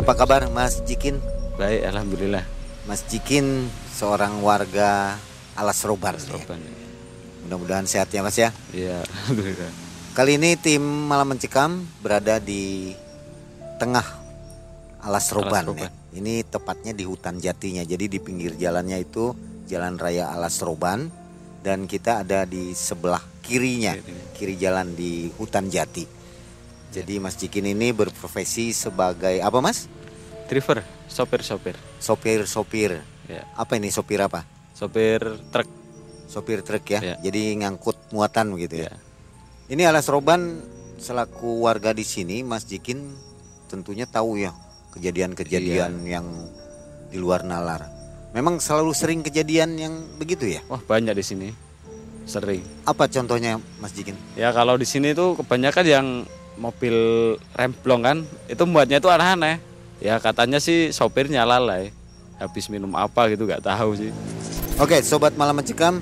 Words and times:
Apa 0.00 0.16
kabar 0.16 0.48
Mas 0.48 0.80
Jikin? 0.88 1.20
Baik, 1.60 1.84
alhamdulillah. 1.92 2.40
Mas 2.88 3.04
Jikin 3.04 3.68
seorang 3.92 4.40
warga 4.40 5.20
Alas 5.52 5.84
Roban. 5.84 6.16
ya. 6.16 6.40
Roban. 6.40 6.56
Mudah-mudahan 7.44 7.84
sehat 7.84 8.08
ya 8.08 8.24
Mas 8.24 8.40
ya. 8.40 8.48
Iya, 8.72 9.04
alhamdulillah. 9.04 9.68
Kali 10.16 10.40
ini 10.40 10.56
tim 10.56 10.80
Malam 10.80 11.36
Mencekam 11.36 11.84
berada 12.00 12.40
di 12.40 12.96
tengah 13.76 14.08
Alas 15.04 15.28
Roban. 15.36 15.68
Roban. 15.68 15.92
ya. 15.92 16.16
Ini 16.16 16.48
tepatnya 16.48 16.96
di 16.96 17.04
hutan 17.04 17.36
jatinya. 17.36 17.84
Jadi 17.84 18.08
di 18.08 18.16
pinggir 18.24 18.56
jalannya 18.56 19.04
itu 19.04 19.36
Jalan 19.68 20.00
Raya 20.00 20.32
Alas 20.32 20.64
Roban 20.64 21.12
dan 21.60 21.84
kita 21.84 22.24
ada 22.24 22.48
di 22.48 22.72
sebelah 22.72 23.20
kirinya, 23.44 23.92
Kiri. 24.00 24.16
kiri 24.32 24.54
jalan 24.56 24.96
di 24.96 25.28
hutan 25.36 25.68
jati. 25.68 26.19
Jadi 26.90 27.22
Mas 27.22 27.38
Jikin 27.38 27.64
ini 27.64 27.94
berprofesi 27.94 28.74
sebagai 28.74 29.38
apa 29.38 29.62
Mas? 29.62 29.86
Driver, 30.50 30.82
sopir-sopir. 31.06 31.78
Sopir-sopir. 32.02 32.98
Ya, 33.30 33.46
Apa 33.54 33.78
ini 33.78 33.94
sopir 33.94 34.18
apa? 34.18 34.42
sopir 34.74 35.20
truk. 35.54 35.68
Sopir 36.26 36.64
truk 36.66 36.82
ya. 36.88 36.98
Ya. 37.04 37.14
Jadi 37.20 37.54
ngangkut 37.62 38.10
muatan 38.10 38.50
begitu 38.50 38.82
ya. 38.82 38.90
Ya. 38.90 38.94
Ini 39.70 39.86
Alas 39.86 40.10
Roban 40.10 40.58
selaku 40.98 41.62
warga 41.62 41.94
di 41.94 42.02
sini 42.02 42.42
Mas 42.42 42.66
Jikin 42.66 43.14
tentunya 43.70 44.08
tahu 44.08 44.40
ya 44.40 44.50
kejadian-kejadian 44.90 46.02
Iya. 46.02 46.18
yang 46.18 46.26
di 47.06 47.18
luar 47.20 47.46
nalar. 47.46 47.86
Memang 48.34 48.58
selalu 48.58 48.90
sering 48.90 49.20
kejadian 49.22 49.78
yang 49.78 49.94
begitu 50.18 50.46
ya? 50.48 50.62
Wah, 50.66 50.80
banyak 50.80 51.14
di 51.14 51.22
sini. 51.22 51.48
Sering. 52.26 52.62
Apa 52.82 53.06
contohnya 53.06 53.58
Mas 53.78 53.94
Jikin? 53.94 54.14
Ya 54.34 54.50
kalau 54.50 54.74
di 54.74 54.86
sini 54.86 55.14
tuh 55.14 55.38
kebanyakan 55.38 55.84
yang 55.86 56.06
mobil 56.60 56.94
remblong 57.56 58.04
kan, 58.04 58.16
itu 58.46 58.62
muatnya 58.68 59.00
itu 59.00 59.08
aneh-aneh. 59.08 59.56
Ya 60.00 60.20
katanya 60.20 60.60
sih 60.60 60.92
sopirnya 60.92 61.48
lalai. 61.48 61.92
Habis 62.36 62.68
minum 62.68 62.92
apa 62.96 63.28
gitu 63.32 63.48
nggak 63.48 63.64
tahu 63.64 63.96
sih. 63.96 64.12
Oke, 64.80 65.00
sobat 65.04 65.36
malam 65.36 65.56
mencekam. 65.56 66.00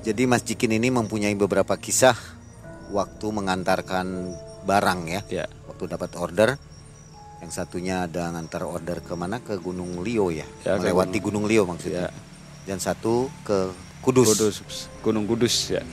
Jadi 0.00 0.24
Mas 0.24 0.40
Jikin 0.40 0.80
ini 0.80 0.88
mempunyai 0.88 1.36
beberapa 1.36 1.76
kisah 1.76 2.16
waktu 2.88 3.26
mengantarkan 3.28 4.32
barang 4.64 5.00
ya. 5.08 5.20
Ya, 5.28 5.46
Waktu 5.68 5.84
dapat 5.92 6.16
order. 6.16 6.56
Yang 7.44 7.52
satunya 7.56 8.04
ada 8.04 8.32
ngantar 8.32 8.64
order 8.64 9.00
ke 9.00 9.12
mana? 9.16 9.40
Ke 9.44 9.56
Gunung 9.60 10.00
Lio 10.00 10.32
ya. 10.32 10.44
Ya, 10.64 10.76
Melewati 10.80 11.20
Gunung 11.20 11.44
Lio 11.44 11.68
maksudnya. 11.68 12.08
ya. 12.08 12.10
Dan 12.64 12.80
satu 12.80 13.28
ke 13.44 13.72
Kudus. 14.00 14.32
Kudus, 14.32 14.56
Gunung 15.04 15.28
Kudus 15.28 15.68
ya. 15.68 15.84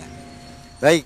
Baik. 0.80 1.04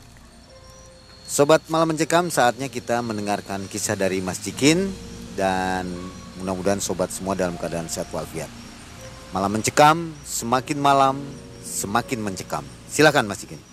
Sobat 1.31 1.63
malam 1.71 1.95
mencekam, 1.95 2.27
saatnya 2.27 2.67
kita 2.67 2.99
mendengarkan 2.99 3.63
kisah 3.71 3.95
dari 3.95 4.19
Mas 4.19 4.43
Jikin 4.43 4.91
dan 5.39 5.87
mudah-mudahan 6.35 6.83
sobat 6.83 7.07
semua 7.07 7.39
dalam 7.39 7.55
keadaan 7.55 7.87
sehat 7.87 8.11
walafiat. 8.11 8.51
Malam 9.31 9.55
mencekam, 9.55 10.11
semakin 10.27 10.75
malam 10.75 11.23
semakin 11.63 12.19
mencekam. 12.19 12.67
Silakan 12.91 13.31
Mas 13.31 13.47
Jikin. 13.47 13.63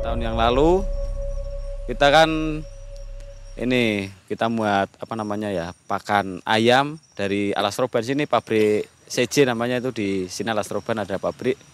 tahun 0.00 0.24
yang 0.24 0.36
lalu 0.40 0.80
kita 1.92 2.08
kan 2.08 2.28
ini 3.60 4.08
kita 4.32 4.48
buat 4.48 4.88
apa 4.96 5.12
namanya 5.12 5.52
ya 5.52 5.66
pakan 5.84 6.40
ayam 6.48 6.96
dari 7.12 7.52
Alas 7.52 7.76
Roban 7.76 8.00
sini 8.00 8.24
pabrik 8.24 8.88
CJ 9.12 9.52
namanya 9.52 9.76
itu 9.76 9.92
di 9.92 10.10
sini 10.24 10.48
Alas 10.48 10.72
Roban 10.72 11.04
ada 11.04 11.20
pabrik 11.20 11.71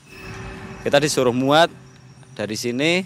kita 0.89 1.05
disuruh 1.05 1.36
muat 1.36 1.69
dari 2.33 2.56
sini. 2.56 3.05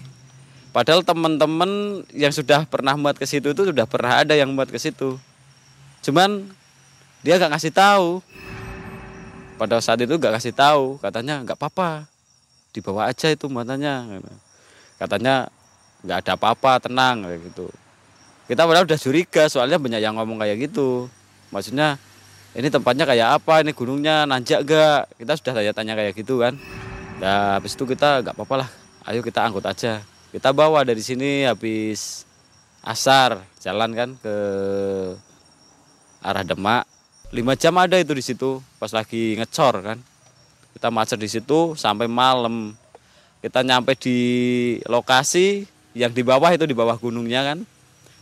Padahal 0.71 1.03
teman-teman 1.03 1.99
yang 2.15 2.31
sudah 2.31 2.63
pernah 2.63 2.95
muat 2.95 3.19
ke 3.19 3.27
situ 3.27 3.51
itu 3.51 3.61
sudah 3.67 3.83
pernah 3.83 4.23
ada 4.23 4.39
yang 4.39 4.55
muat 4.55 4.71
ke 4.71 4.79
situ. 4.79 5.19
Cuman 5.99 6.47
dia 7.27 7.35
nggak 7.35 7.51
ngasih 7.51 7.75
tahu. 7.75 8.23
Pada 9.59 9.83
saat 9.83 9.99
itu 9.99 10.15
nggak 10.15 10.39
kasih 10.39 10.55
tahu. 10.55 10.95
Katanya 11.03 11.43
nggak 11.43 11.59
apa-apa. 11.59 12.07
Dibawa 12.71 13.11
aja 13.11 13.27
itu 13.27 13.51
muatannya. 13.51 14.23
Katanya 14.95 15.51
nggak 16.07 16.17
ada 16.23 16.31
apa-apa 16.39 16.87
tenang 16.87 17.27
kayak 17.27 17.51
gitu. 17.51 17.67
Kita 18.47 18.63
padahal 18.63 18.87
udah 18.87 18.99
curiga 18.99 19.43
soalnya 19.51 19.75
banyak 19.75 19.99
yang 19.99 20.15
ngomong 20.15 20.39
kayak 20.39 20.71
gitu. 20.71 21.11
Maksudnya 21.51 21.99
ini 22.55 22.71
tempatnya 22.71 23.03
kayak 23.03 23.43
apa? 23.43 23.59
Ini 23.59 23.75
gunungnya 23.75 24.23
nanjak 24.23 24.63
gak 24.63 25.19
kita 25.19 25.35
sudah 25.35 25.53
tanya-tanya 25.59 25.93
kayak 25.99 26.15
gitu 26.15 26.39
kan 26.39 26.55
nah 27.23 27.55
habis 27.55 27.71
itu 27.71 27.87
kita 27.87 28.19
nggak 28.19 28.35
apa-apa 28.35 28.67
lah. 28.67 28.69
Ayo 29.07 29.23
kita 29.23 29.47
angkut 29.47 29.63
aja. 29.63 30.03
Kita 30.35 30.51
bawa 30.51 30.83
dari 30.83 30.99
sini 30.99 31.47
habis 31.47 32.27
asar 32.83 33.39
jalan 33.63 33.95
kan 33.95 34.09
ke 34.19 34.35
arah 36.19 36.43
Demak. 36.43 36.83
Lima 37.31 37.55
jam 37.55 37.79
ada 37.79 37.95
itu 37.95 38.11
di 38.11 38.19
situ 38.19 38.59
pas 38.75 38.91
lagi 38.91 39.39
ngecor 39.39 39.79
kan. 39.79 39.97
Kita 40.75 40.91
macet 40.91 41.15
di 41.15 41.31
situ 41.31 41.79
sampai 41.79 42.11
malam. 42.11 42.75
Kita 43.39 43.63
nyampe 43.63 43.95
di 43.95 44.19
lokasi 44.91 45.63
yang 45.95 46.11
di 46.11 46.27
bawah 46.27 46.51
itu 46.51 46.67
di 46.67 46.75
bawah 46.75 46.99
gunungnya 46.99 47.55
kan. 47.55 47.63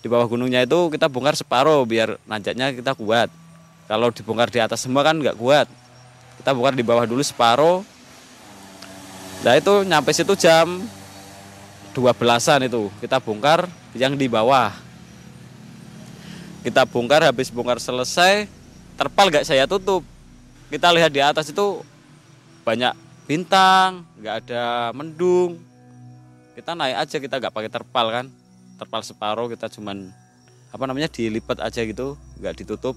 Di 0.02 0.10
bawah 0.10 0.30
gunungnya 0.30 0.62
itu 0.62 0.94
kita 0.94 1.10
bongkar 1.10 1.34
separuh 1.34 1.82
biar 1.90 2.22
nanjaknya 2.30 2.70
kita 2.78 2.94
kuat. 2.94 3.34
Kalau 3.90 4.14
dibongkar 4.14 4.54
di 4.54 4.62
atas 4.62 4.86
semua 4.86 5.02
kan 5.02 5.18
nggak 5.18 5.38
kuat. 5.42 5.66
Kita 6.38 6.54
bongkar 6.54 6.78
di 6.78 6.86
bawah 6.86 7.06
dulu 7.10 7.22
separuh 7.26 7.82
nah 9.42 9.58
itu 9.58 9.82
nyampe 9.86 10.14
situ 10.14 10.38
jam 10.38 10.82
12-an 11.92 12.68
itu. 12.68 12.88
Kita 13.04 13.20
bongkar 13.20 13.68
yang 13.96 14.16
di 14.16 14.32
bawah. 14.32 14.72
Kita 16.64 16.88
bongkar 16.88 17.26
habis 17.28 17.52
bongkar 17.52 17.82
selesai 17.82 18.48
terpal 18.96 19.28
nggak 19.28 19.48
saya 19.48 19.68
tutup. 19.68 20.06
Kita 20.72 20.88
lihat 20.96 21.12
di 21.12 21.20
atas 21.20 21.52
itu 21.52 21.84
banyak 22.64 22.96
bintang 23.28 24.08
nggak 24.22 24.36
ada 24.48 24.96
mendung. 24.96 25.60
Kita 26.56 26.78
naik 26.78 26.96
aja 27.08 27.18
kita 27.20 27.36
nggak 27.42 27.54
pakai 27.54 27.72
terpal 27.72 28.08
kan. 28.08 28.26
Terpal 28.80 29.02
separuh 29.04 29.48
kita 29.52 29.68
cuman 29.68 30.10
apa 30.72 30.84
namanya 30.88 31.12
dilipat 31.12 31.60
aja 31.60 31.84
gitu 31.84 32.16
nggak 32.40 32.64
ditutup. 32.64 32.96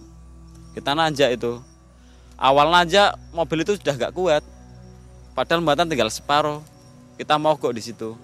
Kita 0.76 0.94
nanjak 0.94 1.34
itu. 1.34 1.59
Awal 2.38 2.71
nanjak 2.71 3.15
mobil 3.34 3.62
itu 3.66 3.75
sudah 3.78 3.94
nggak 3.94 4.15
kuat 4.15 4.43
padahal 5.34 5.61
muatan 5.61 5.91
tinggal 5.91 6.09
separuh 6.09 6.62
kita 7.19 7.37
mogok 7.37 7.75
di 7.75 7.83
situ 7.83 8.15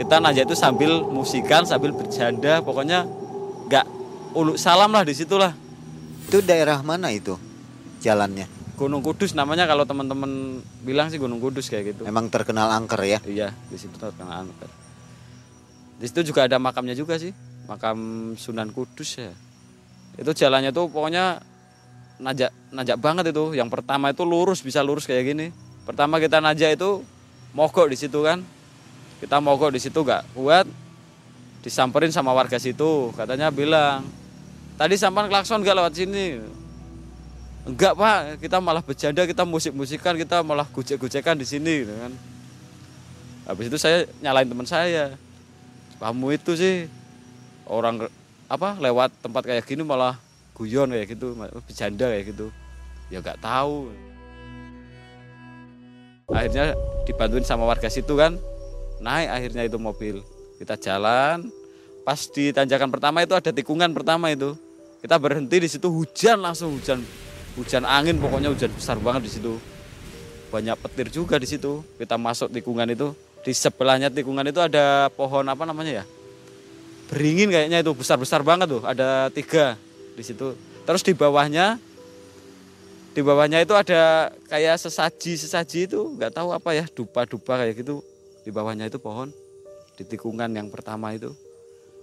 kita 0.00 0.18
nanjak 0.18 0.48
itu 0.48 0.56
sambil 0.56 1.04
musikan 1.04 1.68
sambil 1.68 1.92
bercanda 1.92 2.64
pokoknya 2.64 3.04
nggak 3.68 3.86
uluk 4.32 4.56
salam 4.56 4.90
lah 4.92 5.04
di 5.04 5.12
situlah 5.12 5.52
Itu 6.32 6.40
daerah 6.40 6.80
mana 6.80 7.12
itu 7.12 7.36
jalannya? 8.00 8.48
Gunung 8.72 9.04
Kudus 9.04 9.36
namanya 9.36 9.68
kalau 9.68 9.84
teman-teman 9.84 10.64
bilang 10.82 11.12
sih 11.12 11.20
Gunung 11.20 11.38
Kudus 11.38 11.68
kayak 11.68 11.92
gitu 11.92 12.02
Memang 12.08 12.32
terkenal 12.32 12.72
angker 12.72 12.98
ya. 13.04 13.18
Iya, 13.22 13.52
di 13.68 13.76
situ 13.76 13.94
terkenal 14.00 14.48
angker. 14.48 14.70
Di 16.00 16.10
situ 16.10 16.32
juga 16.32 16.50
ada 16.50 16.58
makamnya 16.58 16.98
juga 16.98 17.14
sih, 17.14 17.30
makam 17.70 18.32
Sunan 18.34 18.74
Kudus 18.74 19.22
ya. 19.22 19.30
Itu 20.18 20.34
jalannya 20.34 20.74
tuh 20.74 20.90
pokoknya 20.90 21.38
najak 22.18 22.50
najak 22.74 22.98
banget 22.98 23.30
itu. 23.30 23.54
Yang 23.54 23.70
pertama 23.70 24.10
itu 24.10 24.26
lurus 24.26 24.64
bisa 24.66 24.82
lurus 24.82 25.06
kayak 25.06 25.30
gini. 25.30 25.46
Pertama 25.82 26.22
kita 26.22 26.38
najak 26.38 26.78
itu 26.78 27.02
mogok 27.52 27.90
di 27.90 27.96
situ 27.98 28.22
kan. 28.22 28.42
Kita 29.18 29.38
mogok 29.38 29.74
di 29.74 29.80
situ 29.82 30.02
gak 30.02 30.26
kuat. 30.34 30.66
Disamperin 31.62 32.10
sama 32.10 32.34
warga 32.34 32.58
situ, 32.58 33.14
katanya 33.14 33.46
bilang, 33.54 34.02
"Tadi 34.74 34.98
sampan 34.98 35.30
klakson 35.30 35.62
gak 35.62 35.78
lewat 35.78 35.94
sini?" 35.94 36.42
Enggak 37.62 37.94
pak, 37.94 38.42
kita 38.42 38.58
malah 38.58 38.82
bercanda, 38.82 39.22
kita 39.22 39.46
musik-musikan, 39.46 40.18
kita 40.18 40.42
malah 40.42 40.66
gojek-gojekan 40.66 41.38
di 41.38 41.46
sini 41.46 41.86
gitu 41.86 41.94
kan. 41.94 42.12
Habis 43.46 43.70
itu 43.70 43.78
saya 43.78 44.10
nyalain 44.18 44.50
teman 44.50 44.66
saya. 44.66 45.14
Kamu 46.02 46.34
itu 46.34 46.58
sih 46.58 46.90
orang 47.70 48.10
apa 48.50 48.74
lewat 48.82 49.14
tempat 49.22 49.46
kayak 49.46 49.62
gini 49.62 49.86
malah 49.86 50.18
guyon 50.58 50.90
kayak 50.90 51.14
gitu, 51.14 51.38
bercanda 51.38 52.10
kayak 52.10 52.34
gitu. 52.34 52.50
Ya 53.14 53.22
nggak 53.22 53.38
tahu. 53.38 53.94
Akhirnya 56.32 56.74
dibantuin 57.04 57.44
sama 57.44 57.68
warga 57.68 57.86
situ 57.92 58.16
kan. 58.16 58.40
Naik 58.98 59.28
akhirnya 59.28 59.62
itu 59.68 59.78
mobil. 59.78 60.24
Kita 60.58 60.74
jalan. 60.80 61.52
Pas 62.02 62.18
di 62.32 62.50
tanjakan 62.50 62.90
pertama 62.90 63.22
itu 63.22 63.36
ada 63.36 63.54
tikungan 63.54 63.92
pertama 63.94 64.32
itu. 64.32 64.56
Kita 64.98 65.18
berhenti 65.20 65.62
di 65.62 65.68
situ 65.70 65.86
hujan 65.90 66.40
langsung 66.42 66.74
hujan 66.78 67.02
hujan 67.56 67.84
angin 67.84 68.16
pokoknya 68.16 68.48
hujan 68.52 68.72
besar 68.72 68.96
banget 68.96 69.28
di 69.28 69.30
situ 69.32 69.52
banyak 70.48 70.76
petir 70.80 71.08
juga 71.12 71.36
di 71.36 71.48
situ 71.48 71.84
kita 71.96 72.16
masuk 72.16 72.52
tikungan 72.52 72.88
itu 72.88 73.12
di 73.44 73.52
sebelahnya 73.52 74.12
tikungan 74.12 74.44
itu 74.48 74.60
ada 74.60 75.08
pohon 75.12 75.44
apa 75.48 75.64
namanya 75.64 76.02
ya 76.02 76.04
beringin 77.12 77.52
kayaknya 77.52 77.84
itu 77.84 77.92
besar 77.92 78.16
besar 78.16 78.40
banget 78.40 78.72
tuh 78.72 78.82
ada 78.84 79.28
tiga 79.32 79.76
di 80.16 80.24
situ 80.24 80.56
terus 80.84 81.04
di 81.04 81.12
bawahnya 81.12 81.76
di 83.12 83.20
bawahnya 83.20 83.60
itu 83.60 83.76
ada 83.76 84.32
kayak 84.48 84.80
sesaji 84.80 85.36
sesaji 85.36 85.84
itu 85.84 86.00
nggak 86.16 86.32
tahu 86.32 86.48
apa 86.56 86.72
ya 86.72 86.88
dupa 86.88 87.28
dupa 87.28 87.60
kayak 87.60 87.84
gitu. 87.84 88.00
Di 88.42 88.50
bawahnya 88.50 88.88
itu 88.88 88.96
pohon 88.96 89.28
di 90.00 90.02
tikungan 90.08 90.48
yang 90.48 90.72
pertama 90.72 91.12
itu. 91.12 91.30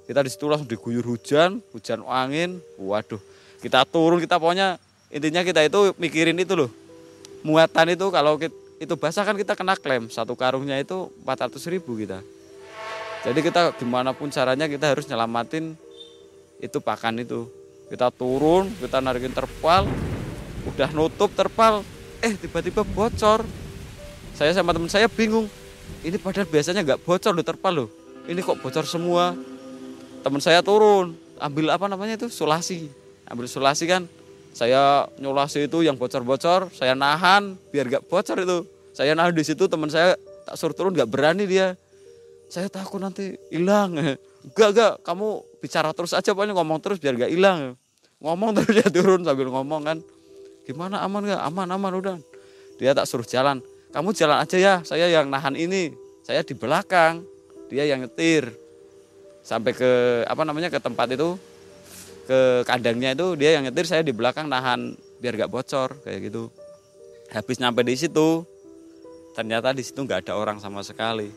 Kita 0.06 0.22
di 0.22 0.30
situ 0.30 0.46
langsung 0.46 0.70
diguyur 0.70 1.02
hujan 1.06 1.66
hujan 1.74 2.06
angin 2.06 2.62
waduh. 2.78 3.22
Kita 3.58 3.84
turun 3.90 4.22
kita 4.22 4.38
pokoknya 4.38 4.78
intinya 5.10 5.42
kita 5.42 5.66
itu 5.66 5.98
mikirin 5.98 6.38
itu 6.38 6.54
loh. 6.54 6.70
Muatan 7.42 7.90
itu 7.90 8.06
kalau 8.14 8.38
kita, 8.38 8.54
itu 8.78 8.94
basah 8.94 9.26
kan 9.26 9.34
kita 9.34 9.58
kena 9.58 9.74
klaim 9.76 10.08
satu 10.14 10.38
karungnya 10.38 10.78
itu 10.78 11.10
400 11.26 11.58
ribu 11.74 11.98
kita. 11.98 12.22
Jadi 13.26 13.40
kita 13.44 13.76
gimana 13.76 14.16
pun 14.16 14.32
caranya 14.32 14.70
kita 14.70 14.94
harus 14.94 15.10
nyelamatin 15.10 15.74
itu 16.62 16.78
pakan 16.80 17.20
itu. 17.20 17.50
Kita 17.90 18.14
turun 18.14 18.70
kita 18.78 19.02
narikin 19.02 19.34
terpal 19.34 19.90
udah 20.68 20.90
nutup 20.92 21.32
terpal. 21.36 21.86
Eh 22.20 22.36
tiba-tiba 22.36 22.84
bocor. 22.84 23.46
Saya 24.36 24.52
sama 24.56 24.76
teman 24.76 24.92
saya 24.92 25.08
bingung. 25.08 25.48
Ini 26.04 26.16
padahal 26.20 26.48
biasanya 26.48 26.84
nggak 26.84 27.04
bocor 27.04 27.32
loh 27.36 27.46
terpal 27.46 27.74
loh. 27.76 27.90
Ini 28.28 28.40
kok 28.44 28.60
bocor 28.60 28.84
semua? 28.88 29.36
Teman 30.20 30.40
saya 30.44 30.60
turun 30.60 31.16
ambil 31.40 31.72
apa 31.72 31.88
namanya 31.88 32.20
itu? 32.20 32.28
Sulasi. 32.28 32.92
Ambil 33.28 33.48
sulasi 33.48 33.88
kan? 33.88 34.06
Saya 34.52 35.08
nyulasi 35.22 35.70
itu 35.70 35.86
yang 35.86 35.96
bocor-bocor 35.96 36.74
saya 36.74 36.98
nahan 36.98 37.56
biar 37.72 37.88
nggak 37.88 38.04
bocor 38.08 38.38
itu. 38.44 38.68
Saya 38.92 39.16
nahan 39.16 39.32
di 39.32 39.46
situ 39.46 39.70
teman 39.72 39.88
saya 39.88 40.20
tak 40.44 40.56
suruh 40.60 40.76
turun 40.76 40.92
nggak 40.92 41.08
berani 41.08 41.48
dia. 41.48 41.78
Saya 42.50 42.68
takut 42.68 43.00
nanti 43.00 43.38
hilang. 43.54 43.96
Enggak 44.40 44.70
enggak 44.72 44.94
kamu 45.04 45.28
bicara 45.60 45.92
terus 45.92 46.16
aja 46.16 46.32
pokoknya 46.32 46.56
ngomong 46.56 46.80
terus 46.80 46.98
biar 46.98 47.16
gak 47.20 47.32
hilang. 47.32 47.76
Ngomong 48.24 48.56
terus 48.56 48.72
dia 48.72 48.88
turun 48.88 49.22
sambil 49.28 49.52
ngomong 49.52 49.84
kan 49.84 49.98
gimana 50.70 51.02
aman 51.02 51.26
nggak? 51.26 51.42
Aman 51.42 51.68
aman 51.74 51.94
udah. 51.98 52.16
Dia 52.78 52.94
tak 52.94 53.10
suruh 53.10 53.26
jalan. 53.26 53.58
Kamu 53.90 54.14
jalan 54.14 54.38
aja 54.38 54.58
ya 54.62 54.74
saya 54.86 55.10
yang 55.10 55.26
nahan 55.34 55.58
ini. 55.58 55.98
Saya 56.22 56.46
di 56.46 56.54
belakang. 56.54 57.26
Dia 57.74 57.90
yang 57.90 58.06
nyetir. 58.06 58.54
Sampai 59.42 59.74
ke 59.74 60.22
apa 60.30 60.46
namanya 60.46 60.70
ke 60.70 60.78
tempat 60.78 61.10
itu. 61.10 61.34
Ke 62.30 62.62
kandangnya 62.70 63.18
itu 63.18 63.34
dia 63.34 63.58
yang 63.58 63.66
nyetir 63.66 63.90
saya 63.90 64.06
di 64.06 64.14
belakang 64.14 64.46
nahan 64.46 64.94
biar 65.18 65.34
gak 65.34 65.50
bocor 65.50 65.98
kayak 66.06 66.30
gitu. 66.30 66.54
Habis 67.34 67.58
nyampe 67.58 67.82
di 67.82 67.98
situ 67.98 68.46
ternyata 69.34 69.74
di 69.74 69.82
situ 69.82 70.06
nggak 70.06 70.30
ada 70.30 70.38
orang 70.38 70.62
sama 70.62 70.86
sekali. 70.86 71.34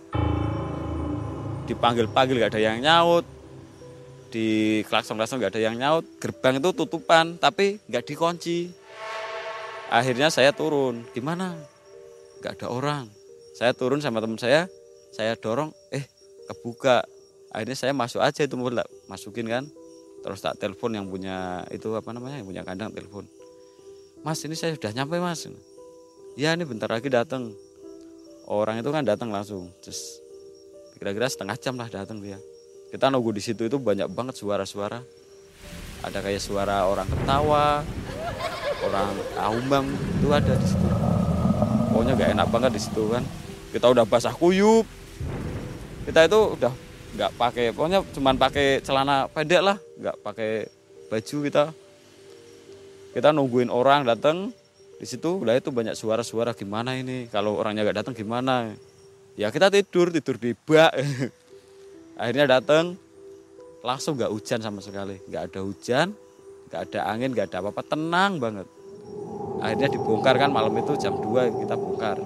Dipanggil-panggil 1.65 2.37
gak 2.37 2.53
ada 2.53 2.61
yang 2.61 2.85
nyaut. 2.85 3.25
Di 4.29 4.81
klakson-klakson 4.89 5.41
gak 5.41 5.57
ada 5.57 5.65
yang 5.65 5.81
nyaut. 5.81 6.05
Gerbang 6.21 6.61
itu 6.61 6.69
tutupan 6.77 7.41
tapi 7.41 7.81
nggak 7.89 8.05
dikunci 8.13 8.82
akhirnya 9.93 10.33
saya 10.33 10.57
turun. 10.57 11.05
Gimana? 11.13 11.53
Nggak 12.41 12.65
ada 12.65 12.69
orang. 12.73 13.05
Saya 13.53 13.77
turun 13.77 14.01
sama 14.01 14.25
teman 14.25 14.41
saya 14.41 14.65
saya 15.13 15.37
dorong 15.37 15.77
eh 15.93 16.09
kebuka. 16.49 17.05
Akhirnya 17.53 17.77
saya 17.77 17.93
masuk 17.93 18.25
aja 18.25 18.49
itu 18.49 18.57
mobil 18.57 18.81
masukin 19.13 19.45
kan. 19.45 19.69
Terus 20.25 20.41
tak 20.41 20.57
telepon 20.57 20.97
yang 20.97 21.05
punya 21.13 21.69
itu 21.69 21.93
apa 21.93 22.17
namanya 22.17 22.41
yang 22.41 22.49
punya 22.49 22.65
kandang 22.65 22.97
telepon. 22.97 23.29
Mas 24.25 24.41
ini 24.49 24.57
saya 24.57 24.73
sudah 24.73 24.97
nyampe 24.97 25.21
mas. 25.21 25.45
Ya 26.41 26.57
ini 26.57 26.65
bentar 26.65 26.89
lagi 26.89 27.13
datang 27.13 27.53
orang 28.49 28.81
itu 28.81 28.89
kan 28.89 29.05
datang 29.05 29.29
langsung 29.29 29.69
terus 29.85 30.25
kira-kira 30.97 31.29
setengah 31.29 31.61
jam 31.61 31.77
lah 31.77 31.93
datang 31.93 32.25
dia. 32.25 32.41
Kita 32.89 33.13
nunggu 33.13 33.37
di 33.37 33.43
situ 33.45 33.69
itu 33.69 33.77
banyak 33.77 34.09
banget 34.09 34.41
suara-suara. 34.41 35.05
Ada 36.03 36.19
kayak 36.25 36.41
suara 36.41 36.89
orang 36.89 37.07
ketawa 37.07 37.85
orang 38.83 39.11
aumbang 39.39 39.87
itu 40.19 40.29
ada 40.31 40.53
di 40.59 40.67
situ. 40.67 40.87
Pokoknya 41.93 42.13
gak 42.19 42.31
enak 42.35 42.47
banget 42.51 42.71
di 42.75 42.81
situ 42.83 43.03
kan. 43.09 43.23
Kita 43.73 43.87
udah 43.89 44.05
basah 44.05 44.35
kuyup. 44.35 44.85
Kita 46.03 46.27
itu 46.27 46.41
udah 46.59 46.73
nggak 47.13 47.33
pakai 47.37 47.77
pokoknya 47.77 48.01
cuman 48.17 48.35
pakai 48.41 48.83
celana 48.83 49.31
pendek 49.31 49.63
lah. 49.63 49.77
Nggak 49.97 50.17
pakai 50.21 50.51
baju 51.09 51.37
kita. 51.47 51.65
Kita 53.13 53.29
nungguin 53.31 53.71
orang 53.71 54.05
datang 54.05 54.51
di 54.99 55.07
situ. 55.07 55.41
Udah 55.41 55.57
itu 55.57 55.71
banyak 55.71 55.95
suara-suara 55.95 56.53
gimana 56.53 56.99
ini? 56.99 57.31
Kalau 57.31 57.57
orangnya 57.57 57.87
nggak 57.87 57.99
datang 58.05 58.15
gimana? 58.17 58.75
Ya 59.39 59.49
kita 59.49 59.73
tidur 59.73 60.13
tidur 60.13 60.37
di 60.37 60.53
bak. 60.53 60.93
Akhirnya 62.21 62.61
datang 62.61 62.99
langsung 63.81 64.19
nggak 64.19 64.33
hujan 64.33 64.61
sama 64.61 64.83
sekali. 64.83 65.23
Nggak 65.31 65.43
ada 65.53 65.61
hujan 65.65 66.09
nggak 66.73 66.89
ada 66.89 67.01
angin 67.05 67.37
nggak 67.37 67.53
ada 67.53 67.61
apa-apa. 67.61 67.85
Tenang 67.85 68.41
banget. 68.41 68.65
Akhirnya 69.61 69.93
dibongkar 69.93 70.41
kan 70.41 70.49
malam 70.49 70.73
itu 70.81 70.97
jam 70.97 71.21
2 71.21 71.61
kita 71.61 71.77
bongkar. 71.77 72.17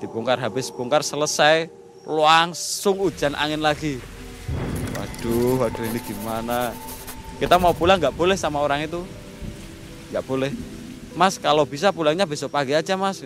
Dibongkar 0.00 0.40
habis 0.40 0.72
bongkar 0.72 1.04
selesai 1.04 1.68
langsung 2.08 3.04
hujan 3.04 3.36
angin 3.36 3.60
lagi. 3.60 4.00
Waduh 4.96 5.60
waduh 5.60 5.84
ini 5.84 6.00
gimana? 6.00 6.72
Kita 7.36 7.60
mau 7.60 7.76
pulang 7.76 8.00
nggak 8.00 8.16
boleh 8.16 8.32
sama 8.32 8.64
orang 8.64 8.88
itu. 8.88 9.04
Nggak 10.08 10.24
boleh. 10.24 10.50
Mas 11.12 11.36
kalau 11.36 11.68
bisa 11.68 11.92
pulangnya 11.92 12.24
besok 12.24 12.48
pagi 12.48 12.72
aja 12.72 12.96
mas. 12.96 13.20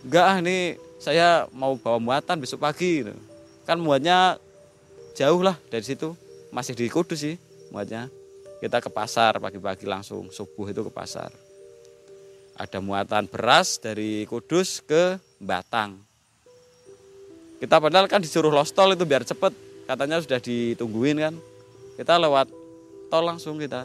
Enggak 0.00 0.24
ah 0.24 0.36
ini 0.40 0.80
saya 0.96 1.44
mau 1.52 1.76
bawa 1.76 2.00
muatan 2.00 2.40
besok 2.40 2.64
pagi 2.64 3.04
gitu. 3.04 3.12
kan 3.68 3.76
muatnya 3.76 4.40
jauh 5.12 5.44
lah 5.44 5.60
dari 5.68 5.84
situ. 5.84 6.16
Masih 6.48 6.72
di 6.72 6.88
Kudus 6.88 7.20
sih 7.20 7.36
muatnya 7.68 8.08
kita 8.64 8.80
ke 8.80 8.88
pasar 8.88 9.36
pagi-pagi 9.44 9.84
langsung 9.84 10.32
subuh 10.32 10.72
itu 10.72 10.80
ke 10.88 10.88
pasar. 10.88 11.28
Ada 12.56 12.80
muatan 12.80 13.28
beras 13.28 13.76
dari 13.76 14.24
Kudus 14.24 14.80
ke 14.80 15.20
Batang. 15.36 16.00
Kita 17.60 17.76
padahal 17.76 18.08
kan 18.08 18.24
disuruh 18.24 18.48
los 18.48 18.72
tol 18.72 18.96
itu 18.96 19.04
biar 19.04 19.20
cepet 19.20 19.52
katanya 19.84 20.16
sudah 20.24 20.40
ditungguin 20.40 21.20
kan. 21.20 21.34
Kita 22.00 22.16
lewat 22.16 22.48
tol 23.12 23.28
langsung 23.28 23.60
kita. 23.60 23.84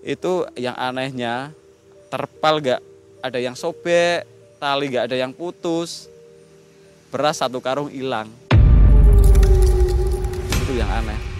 Itu 0.00 0.48
yang 0.56 0.72
anehnya 0.80 1.52
terpal 2.08 2.64
gak 2.64 2.80
ada 3.20 3.36
yang 3.36 3.52
sobek 3.52 4.24
tali 4.56 4.88
nggak 4.88 5.12
ada 5.12 5.16
yang 5.20 5.36
putus 5.36 6.08
beras 7.12 7.44
satu 7.44 7.60
karung 7.60 7.92
hilang. 7.92 8.32
Itu 10.64 10.72
yang 10.80 10.88
aneh 10.88 11.31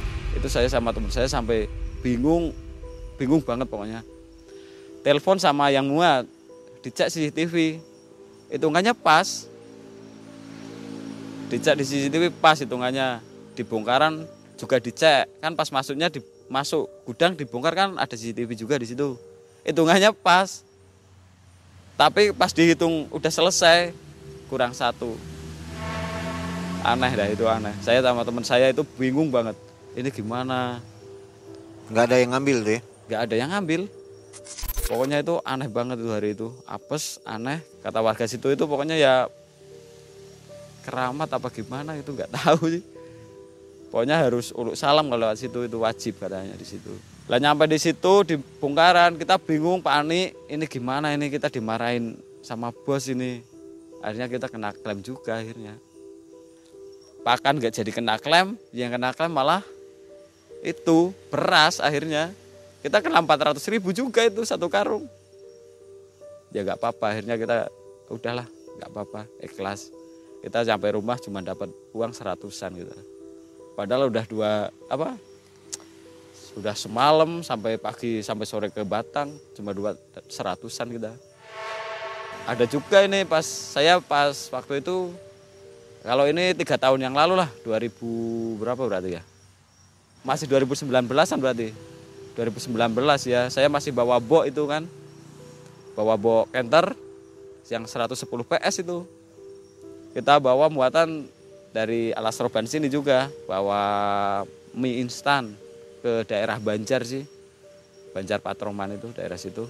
itu 0.43 0.51
saya 0.51 0.67
sama 0.67 0.91
teman 0.91 1.07
saya 1.07 1.31
sampai 1.31 1.71
bingung 2.03 2.51
bingung 3.15 3.39
banget 3.39 3.71
pokoknya. 3.71 4.03
Telepon 5.07 5.39
sama 5.39 5.71
yang 5.71 5.87
muat 5.87 6.27
dicek 6.83 7.07
CCTV 7.15 7.79
hitungannya 8.51 8.91
pas. 8.91 9.47
Dicek 11.47 11.79
di 11.79 11.85
CCTV 11.87 12.35
pas 12.43 12.59
hitungannya. 12.59 13.23
Dibongkaran 13.55 14.27
juga 14.59 14.83
dicek. 14.83 15.31
Kan 15.39 15.55
pas 15.55 15.71
masuknya 15.71 16.11
di 16.11 16.19
masuk 16.51 16.91
gudang 17.07 17.39
dibongkar 17.39 17.79
kan 17.79 17.95
ada 17.95 18.19
CCTV 18.19 18.59
juga 18.59 18.83
di 18.83 18.91
situ. 18.91 19.15
Hitungannya 19.63 20.11
pas. 20.11 20.67
Tapi 21.95 22.35
pas 22.35 22.51
dihitung 22.51 23.07
udah 23.15 23.31
selesai 23.31 23.95
kurang 24.51 24.75
satu. 24.75 25.15
Aneh 26.83 27.15
dah 27.15 27.31
itu 27.31 27.47
aneh. 27.47 27.79
Saya 27.79 28.03
sama 28.03 28.27
teman 28.27 28.43
saya 28.43 28.75
itu 28.75 28.83
bingung 28.99 29.31
banget 29.31 29.55
ini 29.93 30.09
gimana? 30.09 30.81
Nggak 31.93 32.05
ada 32.09 32.17
yang 32.17 32.31
ngambil 32.33 32.59
deh. 32.65 32.81
Nggak 33.09 33.21
ada 33.29 33.35
yang 33.37 33.51
ngambil. 33.53 33.83
Pokoknya 34.89 35.21
itu 35.21 35.35
aneh 35.45 35.69
banget 35.69 35.97
itu 36.01 36.11
hari 36.11 36.29
itu. 36.33 36.49
Apes 36.65 37.21
aneh. 37.29 37.61
Kata 37.85 38.01
warga 38.01 38.25
situ 38.25 38.49
itu 38.49 38.65
pokoknya 38.65 38.97
ya 38.97 39.29
keramat 40.83 41.29
apa 41.31 41.49
gimana 41.53 41.95
itu 42.01 42.09
nggak 42.09 42.33
tahu 42.41 42.79
sih. 42.79 42.85
Pokoknya 43.93 44.25
harus 44.25 44.57
uluk 44.57 44.73
salam 44.73 45.13
kalau 45.13 45.29
lewat 45.29 45.37
situ 45.37 45.69
itu 45.69 45.77
wajib 45.77 46.17
katanya 46.17 46.57
di 46.57 46.65
situ. 46.65 46.93
Lah 47.29 47.37
nyampe 47.37 47.69
di 47.69 47.77
situ 47.77 48.25
di 48.25 48.41
bongkaran 48.41 49.21
kita 49.21 49.37
bingung 49.37 49.85
panik 49.85 50.33
ini 50.49 50.65
gimana 50.65 51.13
ini 51.13 51.29
kita 51.29 51.53
dimarahin 51.53 52.17
sama 52.41 52.73
bos 52.73 53.13
ini? 53.13 53.45
Akhirnya 54.01 54.33
kita 54.33 54.49
kena 54.49 54.73
klaim 54.73 55.05
juga 55.05 55.37
akhirnya. 55.37 55.77
Pakan 57.23 57.61
nggak 57.61 57.71
jadi 57.77 57.91
kena 57.93 58.17
klaim 58.17 58.57
yang 58.73 58.91
kena 58.91 59.13
klaim 59.13 59.31
malah 59.31 59.61
itu 60.63 61.11
beras 61.29 61.83
akhirnya. 61.83 62.31
Kita 62.83 62.99
kena 63.03 63.23
400 63.23 63.59
ribu 63.71 63.91
juga 63.91 64.23
itu 64.27 64.43
satu 64.47 64.67
karung. 64.71 65.07
Ya 66.55 66.63
nggak 66.63 66.79
apa-apa 66.79 67.05
akhirnya 67.15 67.35
kita 67.39 67.71
udahlah 68.11 68.47
nggak 68.79 68.89
apa-apa 68.91 69.21
ikhlas. 69.43 69.91
Kita 70.43 70.67
sampai 70.67 70.99
rumah 70.99 71.19
cuma 71.23 71.39
dapat 71.39 71.71
uang 71.95 72.11
seratusan 72.11 72.75
gitu. 72.79 72.95
Padahal 73.79 74.11
udah 74.11 74.25
dua 74.27 74.51
apa? 74.91 75.15
Sudah 76.53 76.75
semalam 76.75 77.41
sampai 77.47 77.79
pagi 77.79 78.21
sampai 78.21 78.47
sore 78.47 78.69
ke 78.75 78.83
Batang 78.83 79.39
cuma 79.55 79.71
dua 79.71 79.95
seratusan 80.27 80.91
kita. 80.91 81.15
Ada 82.43 82.67
juga 82.67 83.07
ini 83.07 83.23
pas 83.23 83.47
saya 83.47 84.03
pas 84.03 84.35
waktu 84.51 84.83
itu 84.83 85.15
kalau 86.03 86.27
ini 86.27 86.51
tiga 86.59 86.75
tahun 86.75 86.99
yang 86.99 87.15
lalu 87.15 87.39
lah 87.39 87.47
2000 87.63 88.59
berapa 88.59 88.83
berarti 88.83 89.15
ya 89.15 89.23
masih 90.23 90.47
2019an 90.47 91.39
berarti. 91.39 91.75
2019 92.33 92.73
ya. 93.29 93.51
Saya 93.53 93.69
masih 93.69 93.93
bawa 93.93 94.17
bok 94.23 94.49
itu 94.49 94.65
kan. 94.65 94.89
Bawa 95.93 96.17
bok 96.17 96.49
kenter 96.49 96.97
yang 97.69 97.85
110 97.85 98.17
PS 98.25 98.75
itu. 98.81 99.05
Kita 100.17 100.41
bawa 100.41 100.73
muatan 100.73 101.29
dari 101.75 102.15
Alas 102.17 102.41
Roban 102.41 102.65
sini 102.65 102.89
juga. 102.89 103.29
Bawa 103.45 103.83
mie 104.73 105.05
instan 105.05 105.53
ke 106.01 106.25
daerah 106.25 106.57
Banjar 106.57 107.05
sih. 107.05 107.29
Banjar 108.17 108.41
Patroman 108.41 108.97
itu 108.97 109.13
daerah 109.13 109.37
situ. 109.37 109.69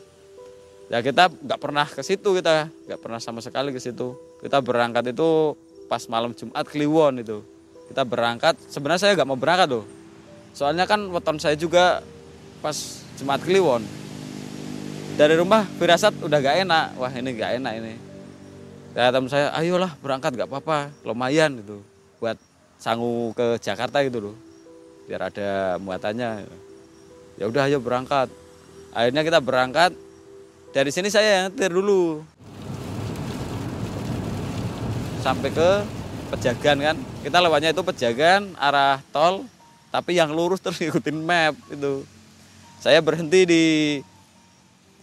Ya 0.91 1.01
kita 1.01 1.33
nggak 1.33 1.59
pernah 1.59 1.87
ke 1.89 2.03
situ 2.05 2.39
kita. 2.39 2.71
Nggak 2.87 3.01
pernah 3.01 3.19
sama 3.19 3.43
sekali 3.43 3.75
ke 3.75 3.81
situ. 3.83 4.15
Kita 4.39 4.63
berangkat 4.63 5.11
itu 5.11 5.59
pas 5.91 6.05
malam 6.07 6.31
Jumat 6.37 6.67
Kliwon 6.69 7.23
itu. 7.23 7.43
Kita 7.91 8.07
berangkat 8.07 8.55
sebenarnya 8.71 9.01
saya 9.03 9.13
nggak 9.19 9.29
mau 9.29 9.39
berangkat 9.39 9.69
loh 9.73 10.02
soalnya 10.53 10.85
kan 10.85 11.09
weton 11.09 11.37
saya 11.41 11.57
juga 11.57 12.01
pas 12.63 13.03
Jumat 13.19 13.43
Kliwon. 13.43 13.83
Dari 15.13 15.37
rumah 15.37 15.69
firasat 15.77 16.25
udah 16.25 16.39
gak 16.41 16.65
enak. 16.65 16.87
Wah 16.97 17.13
ini 17.13 17.31
gak 17.37 17.61
enak 17.61 17.73
ini. 17.85 17.95
Ya 18.97 19.13
teman 19.13 19.29
saya 19.29 19.53
ayolah 19.53 19.93
berangkat 20.01 20.33
gak 20.37 20.49
apa-apa. 20.49 20.89
Lumayan 21.05 21.61
gitu 21.61 21.85
buat 22.17 22.39
sangu 22.81 23.35
ke 23.37 23.61
Jakarta 23.61 24.01
gitu 24.07 24.31
loh. 24.31 24.37
Biar 25.05 25.29
ada 25.29 25.77
muatannya. 25.77 26.49
Ya 27.37 27.45
udah 27.45 27.69
ayo 27.69 27.83
berangkat. 27.83 28.33
Akhirnya 28.97 29.23
kita 29.27 29.39
berangkat. 29.43 29.93
Dari 30.73 30.89
sini 30.89 31.13
saya 31.13 31.45
yang 31.45 31.53
nyetir 31.53 31.69
dulu. 31.69 32.25
Sampai 35.21 35.53
ke 35.53 35.71
Pejagan 36.33 36.81
kan. 36.81 36.97
Kita 37.21 37.37
lewatnya 37.45 37.77
itu 37.77 37.85
Pejagan 37.85 38.57
arah 38.57 39.05
tol 39.13 39.45
tapi 39.93 40.17
yang 40.17 40.33
lurus 40.33 40.65
terus 40.65 40.81
ikutin 40.81 41.21
map 41.21 41.53
itu. 41.69 42.09
Saya 42.81 42.99
berhenti 43.05 43.45
di 43.45 43.65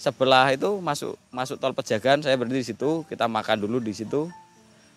sebelah 0.01 0.49
itu 0.51 0.81
masuk 0.81 1.15
masuk 1.29 1.61
tol 1.61 1.77
Pejagan 1.77 2.25
saya 2.25 2.33
berhenti 2.35 2.65
di 2.65 2.67
situ. 2.73 3.05
Kita 3.05 3.29
makan 3.29 3.61
dulu 3.61 3.77
di 3.77 3.93
situ. 3.93 4.27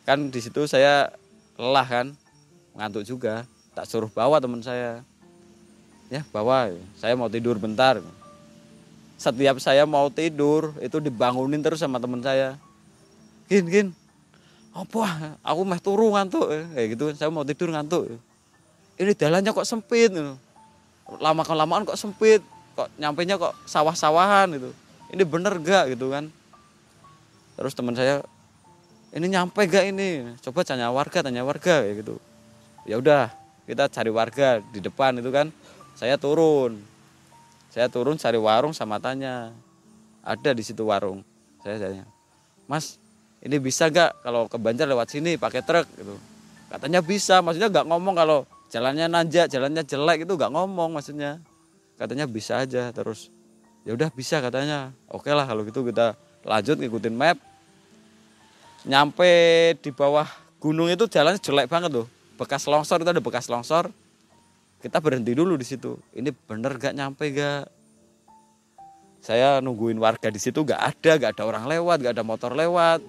Kan 0.09 0.33
di 0.33 0.41
situ 0.41 0.65
saya 0.65 1.13
lelah 1.61 1.85
kan 1.85 2.07
ngantuk 2.73 3.05
juga. 3.05 3.45
Tak 3.77 3.85
suruh 3.85 4.09
bawa 4.09 4.41
teman 4.41 4.65
saya. 4.65 5.05
Ya 6.09 6.25
bawa. 6.33 6.73
Saya 6.97 7.13
mau 7.13 7.29
tidur 7.29 7.61
bentar. 7.61 8.01
Setiap 9.21 9.61
saya 9.61 9.85
mau 9.85 10.09
tidur 10.09 10.73
itu 10.81 10.99
dibangunin 11.05 11.61
terus 11.61 11.85
sama 11.85 12.01
teman 12.01 12.25
saya. 12.25 12.57
Gin 13.47 13.69
gin. 13.69 13.89
Apa? 14.73 15.37
Aku 15.45 15.69
mah 15.69 15.79
turu 15.79 16.17
ngantuk. 16.17 16.49
Kayak 16.49 16.87
gitu 16.97 17.05
saya 17.13 17.29
mau 17.29 17.45
tidur 17.45 17.69
ngantuk 17.71 18.32
ini 19.01 19.13
jalannya 19.17 19.51
kok 19.53 19.69
sempit 19.69 20.13
lama 21.21 21.43
kelamaan 21.45 21.85
kok 21.85 21.97
sempit 21.97 22.41
kok 22.73 22.89
nyampe 22.97 23.25
nya 23.29 23.37
kok 23.37 23.53
sawah-sawahan 23.69 24.57
itu 24.57 24.73
ini 25.13 25.23
bener 25.29 25.61
gak 25.61 25.93
gitu 25.93 26.09
kan? 26.09 26.33
Terus 27.61 27.77
teman 27.77 27.93
saya 27.93 28.25
ini 29.13 29.29
nyampe 29.29 29.61
gak 29.69 29.93
ini? 29.93 30.25
Coba 30.41 30.65
tanya 30.65 30.89
warga 30.89 31.21
tanya 31.21 31.45
warga 31.45 31.85
kayak 31.85 32.01
gitu. 32.01 32.17
Ya 32.89 32.97
udah 32.97 33.29
kita 33.69 33.93
cari 33.93 34.09
warga 34.09 34.65
di 34.73 34.81
depan 34.81 35.21
itu 35.21 35.29
kan. 35.29 35.53
Saya 35.93 36.17
turun. 36.17 36.81
Saya 37.69 37.93
turun 37.93 38.17
cari 38.17 38.41
warung 38.41 38.73
sama 38.73 38.97
tanya. 38.97 39.53
Ada 40.25 40.57
di 40.57 40.65
situ 40.65 40.89
warung? 40.89 41.21
Saya 41.61 41.77
tanya. 41.77 42.09
Mas 42.65 42.97
ini 43.45 43.61
bisa 43.61 43.93
gak 43.93 44.17
kalau 44.25 44.49
ke 44.49 44.57
Banjar 44.57 44.89
lewat 44.89 45.13
sini 45.13 45.37
pakai 45.37 45.61
truk? 45.61 45.85
Gitu. 45.93 46.17
Katanya 46.73 47.05
bisa 47.05 47.45
maksudnya 47.45 47.69
nggak 47.69 47.85
ngomong 47.85 48.17
kalau 48.17 48.49
jalannya 48.73 49.07
nanjak 49.13 49.53
jalannya 49.53 49.85
jelek 49.85 50.25
itu 50.25 50.33
nggak 50.33 50.49
ngomong 50.49 50.97
maksudnya. 50.97 51.45
Katanya 52.01 52.25
bisa 52.25 52.65
aja 52.65 52.89
terus 52.89 53.29
ya 53.85 53.93
udah 53.93 54.09
bisa 54.09 54.41
katanya. 54.41 54.97
Oke 55.13 55.29
lah 55.29 55.45
kalau 55.45 55.69
gitu 55.69 55.85
kita 55.85 56.17
lanjut 56.49 56.81
ngikutin 56.81 57.13
map. 57.13 57.37
Nyampe 58.89 59.31
di 59.79 59.91
bawah 59.93 60.27
gunung 60.57 60.89
itu 60.89 61.05
jalannya 61.07 61.39
jelek 61.39 61.69
banget 61.69 62.03
tuh 62.03 62.09
bekas 62.41 62.65
longsor 62.65 63.05
itu 63.05 63.13
ada 63.13 63.21
bekas 63.21 63.47
longsor. 63.53 63.93
Kita 64.81 64.99
berhenti 64.99 65.37
dulu 65.37 65.55
di 65.55 65.63
situ. 65.69 65.95
Ini 66.17 66.35
bener 66.35 66.75
gak 66.81 66.97
nyampe 66.97 67.31
gak 67.31 67.71
saya 69.23 69.63
nungguin 69.63 70.03
warga 70.03 70.27
di 70.33 70.43
situ 70.43 70.67
gak 70.67 70.81
ada 70.83 71.13
gak 71.15 71.39
ada 71.39 71.43
orang 71.47 71.71
lewat 71.71 72.03
gak 72.03 72.17
ada 72.17 72.25
motor 72.25 72.57
lewat. 72.57 73.05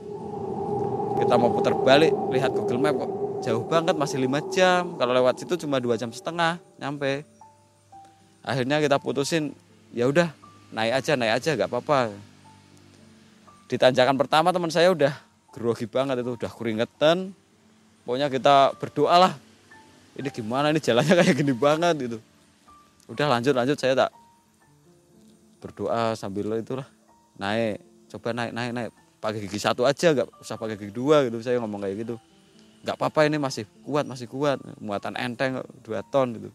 Kita 1.17 1.33
mau 1.39 1.55
putar 1.55 1.73
balik 1.73 2.11
lihat 2.35 2.51
Google 2.51 2.83
Map 2.83 2.99
kok 2.99 3.22
jauh 3.43 3.67
banget 3.67 3.93
masih 3.99 4.23
lima 4.23 4.39
jam. 4.47 4.95
Kalau 4.95 5.11
lewat 5.11 5.43
situ 5.43 5.59
cuma 5.67 5.83
dua 5.83 5.99
jam 5.99 6.09
setengah 6.09 6.57
nyampe. 6.79 7.27
Akhirnya 8.39 8.79
kita 8.79 8.95
putusin 9.03 9.51
ya 9.91 10.07
udah 10.07 10.31
naik 10.71 11.03
aja 11.03 11.19
naik 11.19 11.43
aja 11.43 11.49
gak 11.59 11.69
apa-apa. 11.69 12.15
Di 13.67 13.75
tanjakan 13.75 14.15
pertama 14.15 14.55
teman 14.55 14.71
saya 14.71 14.95
udah 14.95 15.11
grogi 15.51 15.85
banget 15.85 16.23
itu 16.23 16.39
udah 16.39 16.51
keringetan. 16.51 17.35
Pokoknya 18.07 18.31
kita 18.31 18.75
berdoa 18.79 19.15
lah 19.27 19.33
ini 20.15 20.29
gimana 20.31 20.71
ini 20.71 20.79
jalannya 20.79 21.13
kayak 21.19 21.35
gini 21.35 21.53
banget 21.55 21.95
gitu. 21.99 22.17
Udah 23.11 23.27
lanjut 23.27 23.51
lanjut 23.51 23.75
saya 23.75 24.07
tak 24.07 24.11
berdoa 25.59 26.15
sambil 26.15 26.47
itulah 26.55 26.87
naik. 27.35 27.83
Coba 28.07 28.31
naik 28.31 28.51
naik 28.55 28.71
naik. 28.71 28.89
Pakai 29.23 29.39
gigi 29.47 29.55
satu 29.55 29.87
aja 29.87 30.11
nggak 30.11 30.27
usah 30.43 30.59
pakai 30.59 30.75
gigi 30.75 30.91
dua 30.91 31.23
gitu 31.27 31.39
saya 31.39 31.55
ngomong 31.63 31.79
kayak 31.79 32.03
gitu 32.03 32.19
nggak 32.83 32.99
apa-apa 32.99 33.31
ini 33.31 33.39
masih 33.39 33.63
kuat 33.87 34.03
masih 34.03 34.27
kuat. 34.27 34.59
Muatan 34.83 35.15
enteng 35.15 35.63
dua 35.81 36.03
ton 36.03 36.35
gitu. 36.35 36.51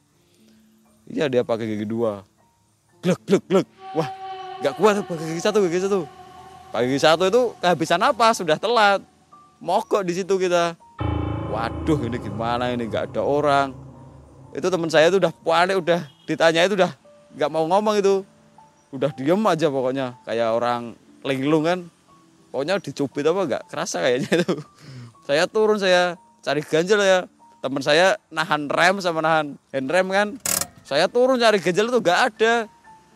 Iya 1.09 1.27
dia 1.33 1.41
pakai 1.41 1.65
gigi 1.65 1.89
dua. 1.89 2.23
Glek 3.01 3.19
glek 3.25 3.43
glek. 3.49 3.67
Wah 3.97 4.09
nggak 4.61 4.75
kuat 4.77 5.01
pakai 5.09 5.25
gigi 5.33 5.43
satu 5.43 5.65
gigi 5.65 5.81
satu. 5.89 6.05
Pakai 6.69 6.87
gigi 6.93 7.01
satu 7.01 7.25
itu 7.33 7.43
kehabisan 7.65 8.05
apa? 8.05 8.37
Sudah 8.37 8.61
telat. 8.61 9.01
Mogok 9.59 10.05
di 10.05 10.13
situ 10.21 10.37
kita. 10.37 10.77
Waduh 11.49 11.99
ini 12.05 12.21
gimana 12.21 12.69
ini? 12.77 12.85
Nggak 12.85 13.17
ada 13.17 13.25
orang. 13.25 13.73
Itu 14.53 14.69
teman 14.69 14.93
saya 14.93 15.09
itu 15.09 15.17
udah 15.17 15.33
panik 15.33 15.81
udah 15.81 16.05
ditanya 16.29 16.69
itu 16.69 16.77
udah 16.77 16.93
nggak 17.41 17.51
mau 17.51 17.65
ngomong 17.65 18.05
itu. 18.05 18.21
Udah 18.93 19.09
diem 19.17 19.41
aja 19.49 19.73
pokoknya 19.73 20.21
kayak 20.29 20.53
orang 20.53 20.93
linglung 21.25 21.65
kan. 21.65 21.89
Pokoknya 22.53 22.81
dicubit 22.85 23.25
apa 23.25 23.41
nggak 23.49 23.63
kerasa 23.73 24.05
kayaknya 24.05 24.45
itu 24.45 24.53
saya 25.29 25.45
turun 25.45 25.77
saya 25.77 26.17
cari 26.41 26.65
ganjel 26.65 27.05
ya. 27.05 27.29
Teman 27.61 27.85
saya 27.85 28.17
nahan 28.33 28.65
rem 28.65 28.97
sama 29.05 29.21
nahan 29.21 29.61
handrem 29.69 30.09
kan? 30.09 30.29
Saya 30.89 31.05
turun 31.05 31.37
cari 31.37 31.61
ganjel 31.61 31.93
itu 31.93 32.01
nggak 32.01 32.21
ada. 32.33 32.65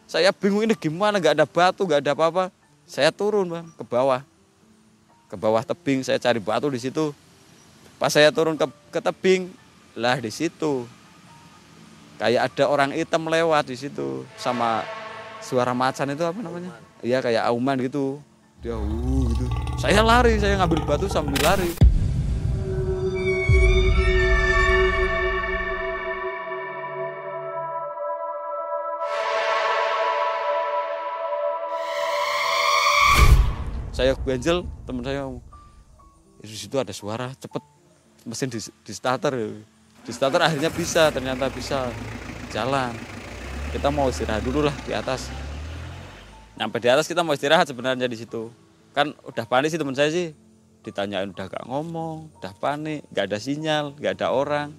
Saya 0.05 0.29
bingung 0.29 0.61
ini 0.61 0.77
gimana 0.77 1.17
nggak 1.17 1.41
ada 1.41 1.49
batu 1.49 1.89
nggak 1.89 2.05
ada 2.05 2.13
apa-apa. 2.13 2.45
Saya 2.85 3.09
turun 3.09 3.49
bang 3.49 3.65
ke 3.65 3.85
bawah. 3.89 4.21
Ke 5.33 5.41
bawah 5.41 5.65
tebing 5.65 6.05
saya 6.05 6.21
cari 6.21 6.37
batu 6.37 6.69
di 6.69 6.77
situ. 6.77 7.17
Pas 7.97 8.13
saya 8.13 8.29
turun 8.29 8.61
ke, 8.61 8.69
ke 8.93 9.01
tebing 9.01 9.49
lah 9.97 10.21
di 10.21 10.29
situ. 10.29 10.85
Kayak 12.21 12.53
ada 12.53 12.69
orang 12.69 12.93
hitam 12.93 13.25
lewat 13.25 13.73
di 13.73 13.77
situ 13.81 14.29
sama 14.37 14.85
suara 15.41 15.73
macan 15.73 16.13
itu 16.13 16.29
apa 16.29 16.37
namanya? 16.45 16.77
Iya 17.01 17.25
kayak 17.25 17.49
auman 17.49 17.81
gitu. 17.81 18.21
Dia 18.61 18.77
uh 18.77 19.25
gitu. 19.33 19.49
Saya 19.81 20.05
lari 20.05 20.37
saya 20.37 20.61
ngambil 20.61 20.85
batu 20.85 21.09
sambil 21.09 21.41
lari 21.41 21.73
saya 33.93 34.17
ganjel 34.17 34.65
teman 34.89 35.05
saya 35.05 35.29
di 36.43 36.57
situ 36.57 36.75
ada 36.81 36.91
suara 36.91 37.31
cepet. 37.37 37.63
Mesin 38.25 38.49
di, 38.49 38.59
di 38.59 38.93
starter 38.95 39.35
di 40.03 40.13
starter 40.15 40.41
akhirnya 40.43 40.73
bisa 40.73 41.13
ternyata 41.13 41.53
bisa 41.53 41.93
jalan. 42.51 42.91
Kita 43.71 43.93
mau 43.93 44.09
istirahat 44.09 44.43
dulu 44.43 44.65
lah 44.65 44.75
di 44.89 44.97
atas. 44.97 45.29
Nyampe 46.57 46.81
di 46.81 46.89
atas 46.89 47.07
kita 47.07 47.21
mau 47.23 47.37
istirahat 47.37 47.69
sebenarnya 47.69 48.09
di 48.09 48.17
situ. 48.19 48.51
Kan 48.97 49.13
udah 49.23 49.45
panik 49.45 49.71
sih 49.71 49.79
teman 49.79 49.95
saya 49.95 50.11
sih. 50.11 50.33
Ditanyain 50.83 51.31
udah 51.31 51.47
gak 51.47 51.65
ngomong? 51.71 52.43
Udah 52.43 52.53
panik? 52.59 53.07
Gak 53.15 53.31
ada 53.31 53.39
sinyal? 53.39 53.95
Gak 54.03 54.19
ada 54.19 54.35
orang? 54.35 54.75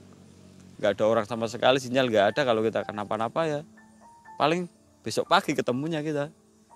Gak 0.84 1.00
ada 1.00 1.03
orang 1.08 1.25
sama 1.25 1.48
sekali 1.48 1.79
sinyal 1.79 2.12
gak 2.12 2.36
ada 2.36 2.41
kalau 2.43 2.60
kita 2.60 2.84
kenapa-napa 2.84 3.48
ya. 3.48 3.62
Paling 4.36 4.67
besok 5.00 5.32
pagi 5.32 5.55
ketemunya 5.55 6.03
kita. 6.03 6.27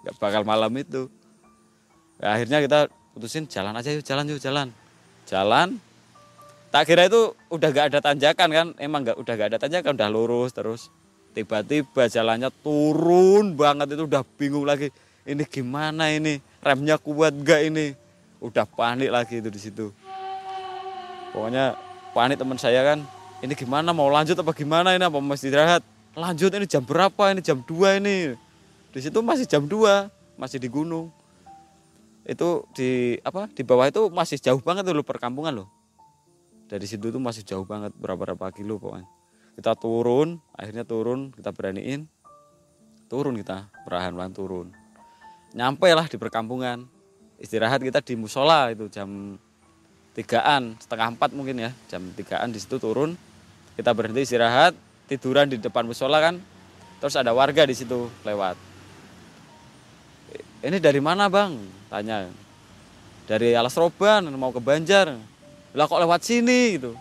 Gak 0.07 0.15
bakal 0.19 0.47
malam 0.47 0.71
itu 0.79 1.11
Nah, 2.17 2.33
akhirnya 2.33 2.57
kita 2.65 2.79
putusin 3.13 3.45
jalan 3.45 3.73
aja 3.77 3.93
yuk 3.93 4.01
jalan 4.01 4.25
yuk 4.29 4.41
jalan. 4.41 4.67
Jalan 5.29 5.77
tak 6.73 6.89
kira 6.89 7.07
itu 7.07 7.33
udah 7.53 7.69
gak 7.69 7.85
ada 7.93 7.99
tanjakan 8.01 8.49
kan? 8.49 8.67
Emang 8.81 9.05
nggak 9.05 9.17
udah 9.21 9.33
gak 9.37 9.47
ada 9.53 9.59
tanjakan 9.61 9.93
udah 9.93 10.09
lurus 10.09 10.51
terus. 10.53 10.89
Tiba-tiba 11.37 12.09
jalannya 12.09 12.49
turun 12.65 13.53
banget 13.53 13.93
itu 13.93 14.09
udah 14.09 14.25
bingung 14.41 14.65
lagi 14.65 14.89
ini 15.29 15.45
gimana 15.45 16.09
ini? 16.09 16.41
Remnya 16.65 16.97
kuat 16.97 17.37
gak 17.45 17.69
ini? 17.69 17.93
Udah 18.41 18.65
panik 18.65 19.13
lagi 19.13 19.37
itu 19.37 19.49
di 19.53 19.59
situ. 19.61 19.85
Pokoknya 21.33 21.77
panik 22.17 22.41
teman 22.41 22.57
saya 22.57 22.81
kan 22.81 23.05
ini 23.45 23.53
gimana? 23.53 23.93
Mau 23.93 24.09
lanjut 24.09 24.33
apa 24.33 24.53
gimana 24.57 24.97
ini? 24.97 25.05
Apa 25.05 25.21
masih 25.21 25.53
istirahat? 25.53 25.85
Lanjut 26.17 26.49
ini 26.49 26.65
jam 26.65 26.81
berapa 26.81 27.29
ini? 27.29 27.45
Jam 27.45 27.61
2 27.61 28.01
ini. 28.01 28.33
Di 28.89 28.99
situ 29.05 29.21
masih 29.21 29.45
jam 29.45 29.69
2 29.69 30.09
masih 30.41 30.57
di 30.57 30.65
gunung 30.65 31.13
itu 32.27 32.67
di 32.75 33.15
apa 33.23 33.47
di 33.47 33.63
bawah 33.63 33.87
itu 33.87 34.11
masih 34.11 34.35
jauh 34.35 34.59
banget 34.59 34.83
dulu 34.83 34.99
perkampungan 35.07 35.63
loh. 35.63 35.71
Dari 36.67 36.83
situ 36.83 37.07
tuh 37.07 37.23
masih 37.23 37.47
jauh 37.47 37.63
banget 37.63 37.95
berapa 37.95 38.19
berapa 38.19 38.51
kilo 38.51 38.75
pokoknya. 38.75 39.07
Kita 39.55 39.79
turun 39.79 40.43
akhirnya 40.51 40.83
turun 40.83 41.31
kita 41.31 41.55
beraniin 41.55 42.11
turun 43.07 43.39
kita 43.39 43.71
perlahan-lahan 43.87 44.35
turun. 44.35 44.67
Nyampe 45.55 45.87
lah 45.95 46.11
di 46.11 46.19
perkampungan. 46.19 46.83
Istirahat 47.39 47.79
kita 47.79 48.03
di 48.03 48.19
musola 48.19 48.75
itu 48.75 48.91
jam 48.91 49.39
tigaan 50.11 50.75
setengah 50.81 51.15
empat 51.15 51.31
mungkin 51.31 51.63
ya 51.63 51.71
jam 51.87 52.03
tigaan 52.11 52.51
di 52.51 52.59
situ 52.59 52.75
turun. 52.75 53.15
Kita 53.79 53.95
berhenti 53.95 54.27
istirahat 54.27 54.75
tiduran 55.07 55.47
di 55.47 55.63
depan 55.63 55.87
musola 55.87 56.19
kan 56.19 56.43
terus 56.99 57.15
ada 57.15 57.31
warga 57.31 57.63
di 57.63 57.71
situ 57.71 58.11
lewat. 58.27 58.59
Ini 60.59 60.75
dari 60.83 60.99
mana 60.99 61.31
bang 61.31 61.76
tanya. 61.87 62.27
Dari 63.27 63.51
alas 63.51 63.75
roban 63.75 64.23
mau 64.39 64.55
ke 64.55 64.63
Banjar. 64.63 65.19
Lah 65.75 65.85
kok 65.85 65.99
lewat 65.99 66.23
sini 66.23 66.79
gitu. 66.79 66.95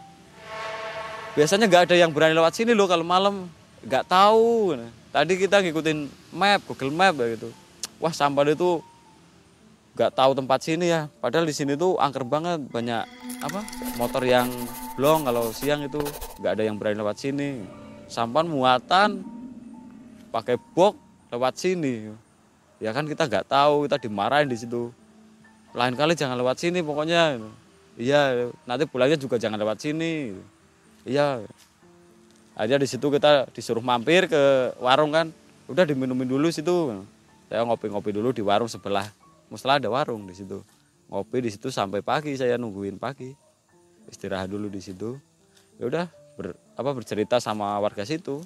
Biasanya 1.39 1.71
nggak 1.71 1.93
ada 1.93 1.97
yang 1.97 2.11
berani 2.11 2.35
lewat 2.35 2.59
sini 2.59 2.75
loh 2.75 2.91
kalau 2.91 3.07
malam. 3.07 3.47
Nggak 3.87 4.11
tahu. 4.11 4.75
Tadi 5.15 5.33
kita 5.39 5.63
ngikutin 5.63 6.11
map 6.35 6.61
Google 6.67 6.91
Map 6.91 7.15
gitu. 7.23 7.55
Wah 8.03 8.11
sampah 8.11 8.43
itu 8.51 8.83
nggak 9.95 10.13
tahu 10.13 10.35
tempat 10.35 10.59
sini 10.67 10.91
ya. 10.91 11.07
Padahal 11.23 11.47
di 11.47 11.55
sini 11.55 11.79
tuh 11.79 11.95
angker 12.03 12.27
banget. 12.27 12.59
Banyak 12.67 13.03
apa 13.47 13.61
motor 13.97 14.27
yang 14.27 14.51
blong 14.99 15.25
kalau 15.25 15.55
siang 15.55 15.87
itu. 15.87 16.03
Nggak 16.43 16.53
ada 16.59 16.63
yang 16.67 16.77
berani 16.77 16.99
lewat 16.99 17.17
sini. 17.23 17.63
Sampan 18.11 18.51
muatan 18.51 19.23
pakai 20.35 20.59
box 20.75 20.99
lewat 21.31 21.55
sini 21.57 22.26
ya 22.77 22.93
kan 22.93 23.09
kita 23.09 23.25
nggak 23.25 23.47
tahu 23.49 23.89
kita 23.89 23.97
dimarahin 24.01 24.49
di 24.49 24.57
situ. 24.59 24.93
Lain 25.77 25.93
kali 25.93 26.17
jangan 26.17 26.37
lewat 26.41 26.61
sini 26.61 26.81
pokoknya. 26.81 27.41
Iya 27.97 28.53
nanti 28.69 28.85
pulangnya 28.89 29.17
juga 29.21 29.41
jangan 29.41 29.61
lewat 29.61 29.81
sini. 29.81 30.37
Iya. 31.05 31.45
Aja 32.57 32.81
di 32.81 32.89
situ 32.89 33.13
kita 33.13 33.49
disuruh 33.53 33.85
mampir 33.85 34.29
ke 34.29 34.73
warung 34.81 35.13
kan. 35.13 35.29
Udah 35.69 35.85
diminumin 35.85 36.29
dulu 36.29 36.49
situ. 36.49 37.05
Saya 37.53 37.63
ngopi-ngopi 37.69 38.13
dulu 38.13 38.33
di 38.33 38.41
warung 38.41 38.69
sebelah. 38.69 39.09
Mustalah 39.53 39.77
ada 39.77 39.93
warung 39.93 40.25
di 40.25 40.33
situ. 40.33 40.65
Ngopi 41.13 41.45
di 41.45 41.51
situ 41.53 41.69
sampai 41.69 42.01
pagi 42.01 42.33
saya 42.37 42.57
nungguin 42.57 42.97
pagi. 42.97 43.33
Istirahat 44.09 44.49
dulu 44.49 44.73
di 44.73 44.81
situ. 44.81 45.21
Ya 45.77 45.85
udah 45.89 46.07
ber, 46.41 46.57
apa 46.77 46.91
bercerita 46.97 47.37
sama 47.37 47.77
warga 47.77 48.09
situ. 48.09 48.41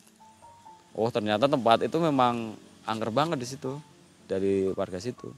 Oh 0.90 1.06
ternyata 1.14 1.46
tempat 1.46 1.86
itu 1.86 1.94
memang 2.02 2.58
angker 2.82 3.14
banget 3.14 3.38
di 3.38 3.46
situ 3.46 3.78
dari 4.30 4.70
warga 4.70 5.02
situ. 5.02 5.34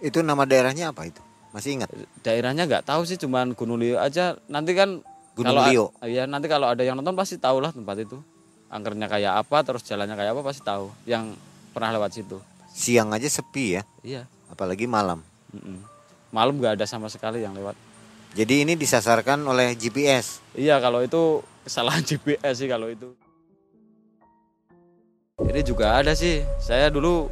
Itu 0.00 0.24
nama 0.24 0.48
daerahnya 0.48 0.96
apa 0.96 1.04
itu? 1.04 1.20
Masih 1.52 1.76
ingat? 1.76 1.92
Daerahnya 2.24 2.64
nggak 2.64 2.88
tahu 2.88 3.04
sih 3.04 3.20
cuman 3.20 3.52
Gunung 3.52 3.76
Lio 3.76 4.00
aja. 4.00 4.40
Nanti 4.48 4.72
kan 4.72 5.04
Gunung 5.36 5.52
kalau 5.52 5.68
Lio? 5.68 5.84
iya 6.08 6.24
nanti 6.24 6.48
kalau 6.48 6.72
ada 6.72 6.80
yang 6.80 6.96
nonton 6.96 7.12
pasti 7.12 7.36
tahu 7.36 7.60
lah 7.60 7.76
tempat 7.76 8.00
itu. 8.00 8.16
Angkernya 8.72 9.04
kayak 9.04 9.44
apa 9.44 9.60
terus 9.60 9.84
jalannya 9.84 10.16
kayak 10.16 10.32
apa 10.32 10.40
pasti 10.40 10.64
tahu. 10.64 10.88
Yang 11.04 11.36
pernah 11.76 11.92
lewat 11.92 12.16
situ. 12.16 12.40
Siang 12.72 13.12
aja 13.12 13.28
sepi 13.28 13.76
ya? 13.76 13.82
Iya. 14.00 14.24
Apalagi 14.48 14.88
malam. 14.88 15.20
Mm-mm. 15.52 15.84
malam 16.32 16.56
nggak 16.56 16.80
ada 16.80 16.88
sama 16.88 17.12
sekali 17.12 17.44
yang 17.44 17.52
lewat. 17.52 17.76
Jadi 18.32 18.64
ini 18.64 18.72
disasarkan 18.72 19.44
oleh 19.44 19.76
GPS 19.76 20.40
iya 20.56 20.80
kalau 20.80 21.04
itu 21.04 21.44
kesalahan 21.68 22.00
GPS 22.08 22.64
sih 22.64 22.68
kalau 22.72 22.88
itu. 22.88 23.12
Ini 25.42 25.60
juga 25.60 26.00
ada 26.00 26.16
sih. 26.16 26.40
Saya 26.56 26.88
dulu 26.88 27.28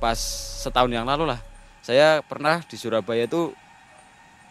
pas 0.00 0.16
setahun 0.64 0.88
yang 0.88 1.04
lalu 1.04 1.28
lah. 1.28 1.40
Saya 1.84 2.24
pernah 2.24 2.64
di 2.64 2.80
Surabaya 2.80 3.28
itu 3.28 3.52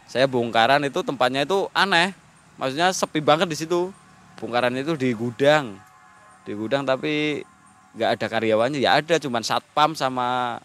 saya 0.06 0.29
bongkaran 0.29 0.86
itu 0.86 1.01
tempatnya 1.01 1.44
itu 1.44 1.65
aneh. 1.74 2.13
Maksudnya 2.62 2.94
sepi 2.94 3.20
banget 3.20 3.50
di 3.50 3.58
situ. 3.58 3.89
Bongkaran 4.38 4.74
itu 4.77 4.94
di 4.94 5.10
gudang. 5.18 5.77
Di 6.46 6.53
gudang 6.53 6.86
tapi 6.86 7.41
nggak 7.98 8.10
ada 8.18 8.25
karyawannya. 8.29 8.79
Ya 8.82 8.98
ada 8.98 9.18
cuman 9.18 9.41
satpam 9.41 9.97
sama 9.97 10.62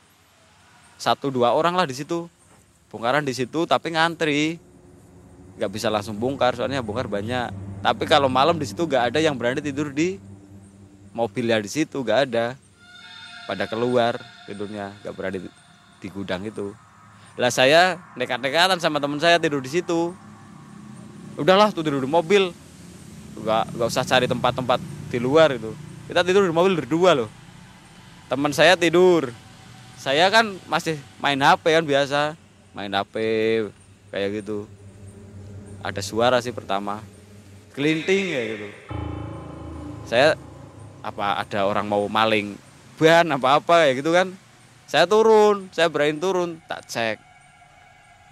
satu 1.01 1.33
dua 1.33 1.57
orang 1.57 1.77
lah 1.77 1.89
di 1.89 1.97
situ. 1.97 2.29
Bongkaran 2.93 3.25
di 3.25 3.33
situ 3.33 3.65
tapi 3.65 3.93
ngantri. 3.93 4.61
Nggak 5.61 5.71
bisa 5.73 5.89
langsung 5.89 6.17
bongkar 6.17 6.57
soalnya 6.57 6.85
bongkar 6.85 7.09
banyak. 7.09 7.53
Tapi 7.85 8.05
kalau 8.09 8.33
malam 8.33 8.57
di 8.57 8.65
situ 8.65 8.89
nggak 8.89 9.13
ada 9.13 9.19
yang 9.21 9.37
berani 9.37 9.61
tidur 9.61 9.93
di 9.93 10.17
mobilnya 11.13 11.61
di 11.61 11.71
situ 11.71 12.01
nggak 12.03 12.21
ada 12.33 12.59
pada 13.45 13.69
keluar 13.69 14.17
tidurnya 14.49 14.93
nggak 15.05 15.15
berani 15.15 15.39
di, 15.45 15.51
di 16.01 16.09
gudang 16.09 16.45
itu. 16.45 16.73
Lah 17.35 17.51
saya 17.51 17.99
nekat-nekatan 18.15 18.79
sama 18.79 19.03
teman 19.03 19.19
saya 19.19 19.37
tidur 19.43 19.59
di 19.61 19.71
situ. 19.71 20.15
Udahlah 21.35 21.75
tuh 21.75 21.83
tidur 21.83 22.01
di 22.01 22.11
mobil. 22.11 22.55
Nggak 23.35 23.65
nggak 23.75 23.89
usah 23.91 24.07
cari 24.07 24.31
tempat-tempat 24.31 24.79
di 25.11 25.19
luar 25.19 25.59
itu. 25.59 25.75
Kita 26.07 26.23
tidur 26.23 26.47
di 26.47 26.55
mobil 26.55 26.79
berdua 26.79 27.17
loh. 27.17 27.31
Teman 28.31 28.55
saya 28.55 28.79
tidur. 28.79 29.35
Saya 29.99 30.29
kan 30.31 30.55
masih 30.71 31.01
main 31.19 31.41
HP 31.41 31.75
kan 31.75 31.85
biasa. 31.85 32.21
Main 32.77 32.93
HP 32.95 33.15
kayak 34.15 34.43
gitu. 34.43 34.71
Ada 35.83 36.01
suara 36.01 36.39
sih 36.41 36.55
pertama. 36.55 37.03
Kelinting 37.75 38.31
kayak 38.31 38.47
gitu. 38.57 38.69
Saya 40.07 40.39
apa 41.05 41.43
ada 41.43 41.69
orang 41.69 41.85
mau 41.85 42.07
maling 42.09 42.57
ban 42.95 43.27
apa 43.31 43.59
apa 43.59 43.75
kayak 43.87 43.95
gitu 44.03 44.11
kan. 44.15 44.33
Saya 44.87 45.09
turun 45.09 45.69
saya 45.75 45.91
berani 45.91 46.19
turun 46.19 46.61
tak 46.71 46.87
cek. 46.87 47.17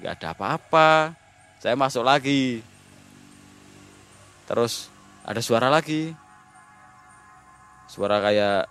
Nggak 0.03 0.12
ada 0.18 0.29
apa-apa. 0.35 1.14
Saya 1.62 1.75
masuk 1.79 2.03
lagi. 2.03 2.62
Terus 4.46 4.90
ada 5.22 5.40
suara 5.42 5.70
lagi. 5.70 6.14
Suara 7.87 8.18
kayak 8.22 8.70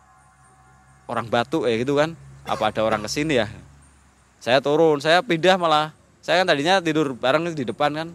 orang 1.08 1.28
batuk 1.28 1.68
ya 1.68 1.76
gitu 1.80 2.00
kan. 2.00 2.16
Apa 2.48 2.72
ada 2.72 2.82
orang 2.84 3.04
ke 3.06 3.10
sini 3.12 3.40
ya? 3.40 3.48
Saya 4.40 4.60
turun 4.64 5.00
saya 5.00 5.20
pindah 5.24 5.56
malah. 5.60 5.94
Saya 6.22 6.44
kan 6.44 6.54
tadinya 6.54 6.80
tidur 6.80 7.18
bareng 7.18 7.52
di 7.52 7.66
depan 7.66 7.92
kan. 7.92 8.08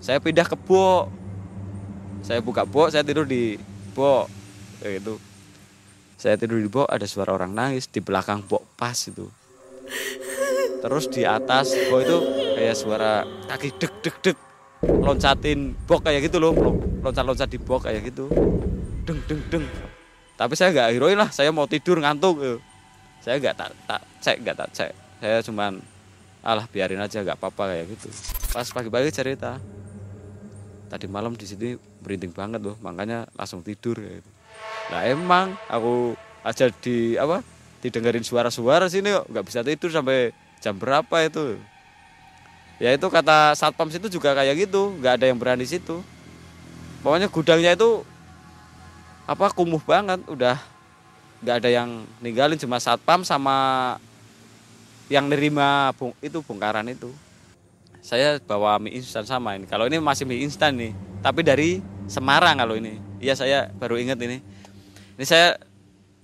Saya 0.00 0.18
pindah 0.18 0.44
ke 0.48 0.56
bok. 0.56 1.12
Saya 2.20 2.44
buka 2.44 2.68
bok 2.68 2.92
saya 2.92 3.00
tidur 3.00 3.24
di 3.24 3.56
bok 3.96 4.28
kayak 4.80 5.00
gitu 5.00 5.29
saya 6.20 6.36
tidur 6.36 6.60
di 6.60 6.68
bok 6.68 6.84
ada 6.84 7.08
suara 7.08 7.32
orang 7.32 7.56
nangis 7.56 7.88
di 7.88 8.04
belakang 8.04 8.44
bok 8.44 8.76
pas 8.76 8.92
itu. 8.92 9.24
Terus 10.84 11.08
di 11.08 11.24
atas 11.24 11.72
bok 11.88 12.00
itu 12.04 12.16
kayak 12.60 12.76
suara 12.76 13.24
kaki 13.48 13.68
deg 13.80 13.92
deg 14.04 14.16
deg 14.20 14.36
loncatin 14.84 15.72
bok 15.88 16.04
kayak 16.04 16.28
gitu 16.28 16.36
loh 16.36 16.52
loncat 17.00 17.24
loncat 17.24 17.48
di 17.48 17.56
bok 17.56 17.88
kayak 17.88 18.12
gitu. 18.12 18.28
Deng 19.08 19.16
deng 19.24 19.40
deng. 19.48 19.64
Tapi 20.36 20.52
saya 20.60 20.76
nggak 20.76 20.92
heroin 20.92 21.16
lah 21.16 21.32
saya 21.32 21.48
mau 21.56 21.64
tidur 21.64 22.04
ngantuk 22.04 22.36
saya 23.24 23.40
nggak 23.40 23.56
tak 23.56 23.72
tak 23.88 24.00
cek 24.20 24.36
nggak 24.44 24.56
tak 24.60 24.68
cek. 24.76 24.92
Saya 25.24 25.40
cuman 25.40 25.80
alah 26.44 26.68
biarin 26.68 27.00
aja 27.00 27.24
nggak 27.24 27.40
apa-apa 27.40 27.72
kayak 27.72 27.96
gitu. 27.96 28.12
Pas 28.52 28.68
pagi-pagi 28.68 29.08
cerita. 29.08 29.56
Tadi 30.92 31.08
malam 31.08 31.32
di 31.32 31.48
sini 31.48 31.80
merinding 32.04 32.36
banget 32.36 32.60
loh 32.60 32.76
makanya 32.84 33.24
langsung 33.40 33.64
tidur 33.64 33.96
kayak 33.96 34.20
gitu 34.20 34.39
nah 34.88 35.04
emang 35.04 35.52
aku 35.68 36.16
aja 36.40 36.72
di 36.80 37.20
apa 37.20 37.44
didengerin 37.84 38.24
suara-suara 38.24 38.88
sini 38.88 39.12
kok 39.12 39.26
nggak 39.28 39.44
bisa 39.44 39.60
tidur 39.64 39.90
sampai 39.92 40.32
jam 40.60 40.76
berapa 40.76 41.16
itu. 41.24 41.56
Ya 42.80 42.96
itu 42.96 43.06
kata 43.08 43.52
satpam 43.56 43.92
situ 43.92 44.08
juga 44.08 44.32
kayak 44.32 44.68
gitu 44.68 44.96
nggak 45.00 45.20
ada 45.20 45.26
yang 45.28 45.36
berani 45.40 45.64
situ. 45.68 46.00
Pokoknya 47.00 47.28
gudangnya 47.32 47.72
itu 47.76 48.04
apa 49.24 49.52
kumuh 49.52 49.80
banget 49.84 50.20
udah 50.28 50.56
nggak 51.40 51.56
ada 51.64 51.70
yang 51.72 52.04
ninggalin 52.20 52.60
cuma 52.60 52.76
satpam 52.76 53.24
sama 53.24 53.96
yang 55.10 55.26
nerima 55.26 55.90
bong, 55.96 56.12
itu 56.20 56.40
bongkaran 56.44 56.88
itu. 56.92 57.08
Saya 58.00 58.40
bawa 58.40 58.80
mie 58.80 58.96
instan 59.00 59.24
sama 59.28 59.56
ini. 59.56 59.68
Kalau 59.68 59.88
ini 59.88 60.00
masih 60.00 60.28
mie 60.28 60.44
instan 60.44 60.76
nih 60.76 60.92
tapi 61.20 61.44
dari 61.44 61.80
Semarang 62.10 62.58
kalau 62.58 62.74
ini. 62.74 62.98
Iya 63.22 63.38
saya 63.38 63.70
baru 63.76 63.94
inget 63.94 64.18
ini 64.18 64.42
ini 65.20 65.28
saya 65.28 65.60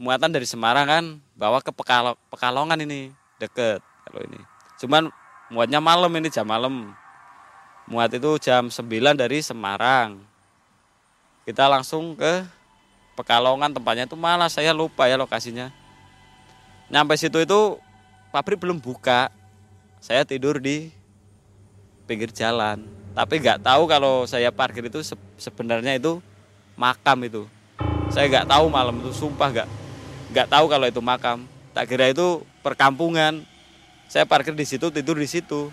muatan 0.01 0.33
dari 0.33 0.49
Semarang 0.49 0.89
kan 0.89 1.05
bawa 1.37 1.61
ke 1.61 1.69
Pekalo, 1.69 2.17
Pekalongan 2.33 2.81
ini 2.81 3.13
deket 3.37 3.85
kalau 4.09 4.25
ini. 4.25 4.41
Cuman 4.81 5.13
muatnya 5.53 5.85
malam 5.85 6.09
ini 6.17 6.33
jam 6.33 6.49
malam. 6.49 6.97
Muat 7.93 8.17
itu 8.17 8.41
jam 8.41 8.73
9 8.73 8.89
dari 9.13 9.45
Semarang. 9.45 10.25
Kita 11.45 11.69
langsung 11.69 12.17
ke 12.17 12.49
Pekalongan 13.21 13.77
tempatnya 13.77 14.09
itu 14.09 14.17
malah 14.17 14.49
saya 14.49 14.73
lupa 14.73 15.05
ya 15.05 15.21
lokasinya. 15.21 15.69
Nyampe 16.89 17.21
situ 17.21 17.37
itu 17.45 17.77
pabrik 18.33 18.57
belum 18.57 18.81
buka. 18.81 19.29
Saya 20.01 20.25
tidur 20.25 20.57
di 20.57 20.89
pinggir 22.09 22.33
jalan. 22.33 22.89
Tapi 23.13 23.45
nggak 23.45 23.61
tahu 23.61 23.85
kalau 23.93 24.25
saya 24.25 24.49
parkir 24.49 24.89
itu 24.89 25.05
sebenarnya 25.37 26.01
itu 26.01 26.17
makam 26.81 27.21
itu 27.29 27.45
saya 28.11 28.27
nggak 28.31 28.47
tahu 28.49 28.67
malam 28.71 28.95
itu 29.03 29.11
sumpah 29.13 29.49
nggak 29.51 29.69
nggak 30.33 30.49
tahu 30.51 30.65
kalau 30.71 30.87
itu 30.87 31.01
makam. 31.03 31.47
Tak 31.77 31.85
kira 31.93 32.09
itu 32.09 32.43
perkampungan. 32.65 33.45
Saya 34.07 34.25
parkir 34.25 34.55
di 34.55 34.65
situ 34.65 34.89
tidur 34.89 35.19
di 35.19 35.29
situ. 35.29 35.69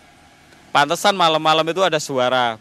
Pantesan 0.73 1.13
malam-malam 1.13 1.63
itu 1.69 1.85
ada 1.85 2.01
suara 2.01 2.57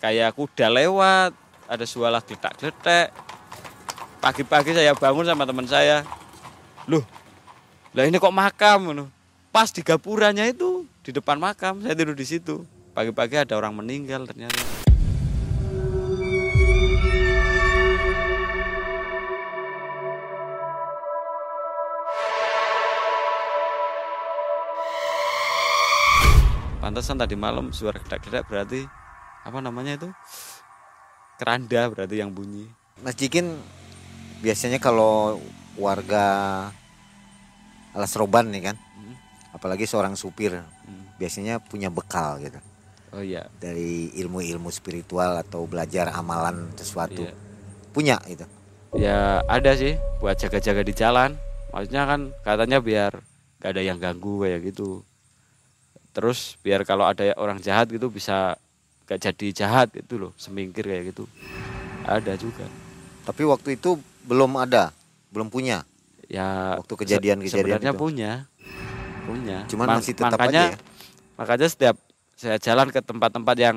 kayak 0.00 0.34
kuda 0.34 0.66
lewat 0.66 1.30
ada 1.70 1.86
suara 1.86 2.18
geletak-geletak 2.18 3.14
pagi-pagi 4.18 4.74
saya 4.74 4.96
bangun 4.96 5.28
sama 5.28 5.44
teman 5.46 5.68
saya. 5.68 6.02
Loh 6.88 7.04
lah 7.92 8.08
ini 8.08 8.16
kok 8.16 8.32
makam 8.32 9.12
pas 9.52 9.68
di 9.68 9.84
gapuranya 9.84 10.48
itu 10.48 10.88
di 11.04 11.12
depan 11.12 11.36
makam 11.36 11.84
saya 11.84 11.92
tidur 11.92 12.16
di 12.16 12.24
situ. 12.24 12.64
Pagi-pagi 12.92 13.40
ada 13.40 13.56
orang 13.56 13.72
meninggal 13.72 14.28
ternyata 14.28 14.91
pantesan 26.92 27.16
tadi 27.16 27.32
malam 27.40 27.72
suara 27.72 27.96
gedak-gedak 27.96 28.44
berarti 28.52 28.84
apa 29.48 29.64
namanya 29.64 29.96
itu 29.96 30.12
keranda 31.40 31.88
berarti 31.88 32.20
yang 32.20 32.28
bunyi 32.36 32.68
Mas 33.00 33.16
Jikin 33.16 33.56
biasanya 34.44 34.76
kalau 34.76 35.40
warga 35.80 36.68
alas 37.96 38.12
roban 38.12 38.52
nih 38.52 38.68
kan, 38.68 38.76
Hmm. 38.76 39.16
apalagi 39.56 39.88
seorang 39.88 40.20
supir 40.20 40.52
Hmm. 40.52 41.08
biasanya 41.16 41.64
punya 41.64 41.88
bekal 41.88 42.36
gitu 42.44 42.60
oh 43.16 43.24
iya 43.24 43.48
dari 43.56 44.12
ilmu-ilmu 44.12 44.68
spiritual 44.68 45.40
atau 45.40 45.64
belajar 45.64 46.12
amalan 46.12 46.76
sesuatu. 46.76 47.24
Iya. 47.24 47.32
Punya 47.88 48.20
itu. 48.28 48.44
ya 48.92 49.40
ada 49.48 49.72
sih 49.72 49.96
buat 50.20 50.36
jaga-jaga 50.36 50.84
di 50.84 50.92
jalan 50.92 51.40
maksudnya 51.72 52.04
kan 52.04 52.20
katanya 52.44 52.84
biar 52.84 53.24
gak 53.64 53.72
ada 53.72 53.80
yang 53.80 53.96
ganggu 53.96 54.44
kayak 54.44 54.60
gitu 54.68 55.00
terus 56.12 56.60
biar 56.60 56.84
kalau 56.84 57.08
ada 57.08 57.32
orang 57.40 57.56
jahat 57.58 57.88
gitu 57.88 58.12
bisa 58.12 58.56
gak 59.08 59.20
jadi 59.20 59.46
jahat 59.64 59.88
gitu 59.92 60.16
loh 60.20 60.32
semingkir 60.36 60.84
kayak 60.84 61.12
gitu 61.12 61.24
ada 62.04 62.36
juga 62.36 62.68
Tapi 63.22 63.46
waktu 63.46 63.78
itu 63.78 64.02
belum 64.26 64.58
ada, 64.58 64.90
belum 65.30 65.46
punya. 65.46 65.86
ya 66.26 66.74
Waktu 66.82 66.94
kejadian-kejadian 67.06 67.78
sebenarnya 67.78 67.92
itu. 67.94 68.00
punya 68.02 68.32
punya 69.22 69.58
Cuman 69.70 69.86
Ma- 69.86 69.96
masih 70.02 70.14
tetap 70.14 70.34
makanya 70.34 70.62
aja 70.66 70.74
ya. 70.74 70.78
makanya 71.38 71.66
setiap 71.70 71.96
saya 72.34 72.58
jalan 72.58 72.90
ke 72.90 72.98
tempat-tempat 72.98 73.56
yang 73.58 73.76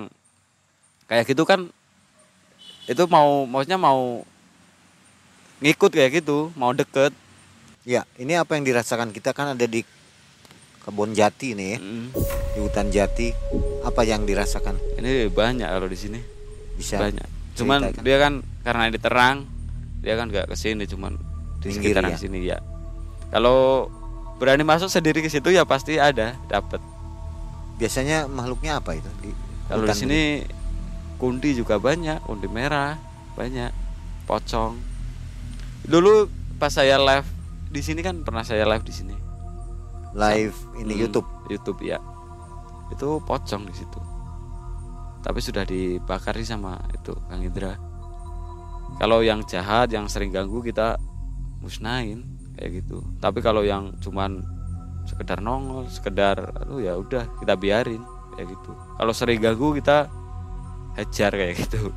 kayak 1.06 1.30
gitu 1.30 1.46
kan 1.46 1.70
itu 2.86 3.04
mau 3.06 3.46
maksudnya 3.46 3.78
mau 3.78 4.26
ngikut 5.62 5.92
kayak 5.94 6.22
gitu 6.22 6.50
mau 6.58 6.74
deket 6.74 7.14
Ya, 7.86 8.02
ini 8.18 8.34
apa 8.34 8.58
yang 8.58 8.66
dirasakan 8.66 9.14
kita 9.14 9.30
kan 9.30 9.54
ada 9.54 9.66
di 9.70 9.86
kebun 10.86 11.12
jati 11.12 11.58
nih 11.58 11.68
ya, 11.68 11.80
Mm. 11.82 12.08
di 12.54 12.60
hutan 12.62 12.88
jati. 12.88 13.34
Apa 13.82 14.02
yang 14.02 14.24
dirasakan? 14.24 14.78
ini 14.96 15.28
banyak 15.28 15.66
kalau 15.66 15.86
di 15.86 15.96
sini 15.96 16.20
Bisa 16.76 16.98
banyak 16.98 17.26
cuman 17.54 17.80
ceritakan. 17.88 18.04
dia 18.04 18.18
kan 18.20 18.34
karena 18.62 18.84
ini 18.86 18.98
terang 18.98 19.38
dia 20.00 20.14
kan 20.14 20.28
nggak 20.28 20.46
ke 20.46 20.56
sini 20.56 20.84
cuman 20.84 21.16
di 21.58 21.70
sekitaran 21.72 22.12
ya? 22.12 22.18
sini 22.18 22.38
ya 22.44 22.58
kalau 23.30 23.88
berani 24.36 24.62
masuk 24.62 24.86
sendiri 24.86 25.20
ke 25.20 25.30
situ 25.30 25.50
ya 25.50 25.64
pasti 25.64 25.96
ada 25.96 26.36
dapat 26.46 26.82
biasanya 27.76 28.28
makhluknya 28.28 28.78
apa 28.78 28.94
itu 28.94 29.08
di 29.20 29.32
kalau 29.66 29.84
di 29.84 29.94
sini 29.94 30.22
kundi 31.16 31.54
juga 31.54 31.78
banyak 31.78 32.22
kundi 32.22 32.46
merah 32.46 33.00
banyak 33.34 33.72
pocong 34.26 34.76
dulu 35.82 36.28
pas 36.56 36.70
saya 36.70 36.98
live 36.98 37.28
di 37.68 37.80
sini 37.80 38.00
kan 38.00 38.20
pernah 38.20 38.42
saya 38.42 38.64
live 38.64 38.82
di 38.82 38.92
sini? 38.92 39.16
Live 40.16 40.56
ini 40.80 40.96
Hmm, 40.96 41.02
YouTube? 41.06 41.30
YouTube 41.52 41.82
ya 41.84 42.00
itu 42.94 43.20
pocong 43.26 43.66
di 43.66 43.74
situ. 43.74 44.00
Tapi 45.26 45.40
sudah 45.42 45.66
dibakar 45.66 46.38
sih 46.38 46.46
sama 46.46 46.78
itu 46.94 47.18
Kang 47.26 47.42
Indra. 47.42 47.74
Kalau 49.02 49.26
yang 49.26 49.42
jahat 49.44 49.90
yang 49.92 50.06
sering 50.06 50.30
ganggu 50.30 50.62
kita 50.62 51.02
musnahin 51.60 52.24
kayak 52.56 52.86
gitu. 52.86 53.02
Tapi 53.18 53.42
kalau 53.42 53.66
yang 53.66 53.98
cuman 54.00 54.46
sekedar 55.06 55.42
nongol 55.42 55.86
sekedar 55.90 56.50
aduh 56.62 56.82
ya 56.82 56.98
udah 56.98 57.26
kita 57.42 57.58
biarin 57.58 58.06
kayak 58.38 58.54
gitu. 58.54 58.72
Kalau 58.74 59.14
sering 59.18 59.42
ganggu 59.42 59.74
kita 59.76 60.08
hajar 60.96 61.32
kayak 61.34 61.56
gitu. 61.68 61.90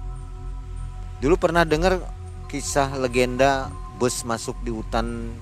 Dulu 1.20 1.34
pernah 1.36 1.68
dengar 1.68 2.00
kisah 2.48 2.96
legenda 2.96 3.68
bus 4.00 4.24
masuk 4.24 4.56
di 4.64 4.72
hutan 4.72 5.36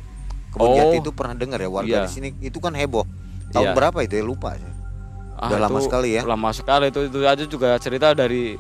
kebun 0.50 0.66
Oh. 0.66 0.76
jati 0.76 0.96
itu 0.98 1.10
pernah 1.10 1.34
dengar 1.34 1.58
ya 1.58 1.68
warga 1.68 1.88
Iya. 1.88 2.02
di 2.04 2.10
sini 2.10 2.28
itu 2.40 2.58
kan 2.58 2.72
heboh. 2.72 3.04
Tahun 3.48 3.62
Iya. 3.64 3.74
berapa 3.74 3.98
itu 4.00 4.14
ya 4.14 4.24
lupa 4.24 4.54
saya. 4.54 4.72
Ah, 5.34 5.48
Udah 5.48 5.60
lama 5.62 5.78
sekali 5.78 6.08
ya. 6.12 6.22
lama 6.24 6.48
sekali 6.50 6.88
itu 6.88 7.00
itu 7.04 7.18
aja 7.22 7.44
juga 7.44 7.76
cerita 7.76 8.10
dari 8.10 8.56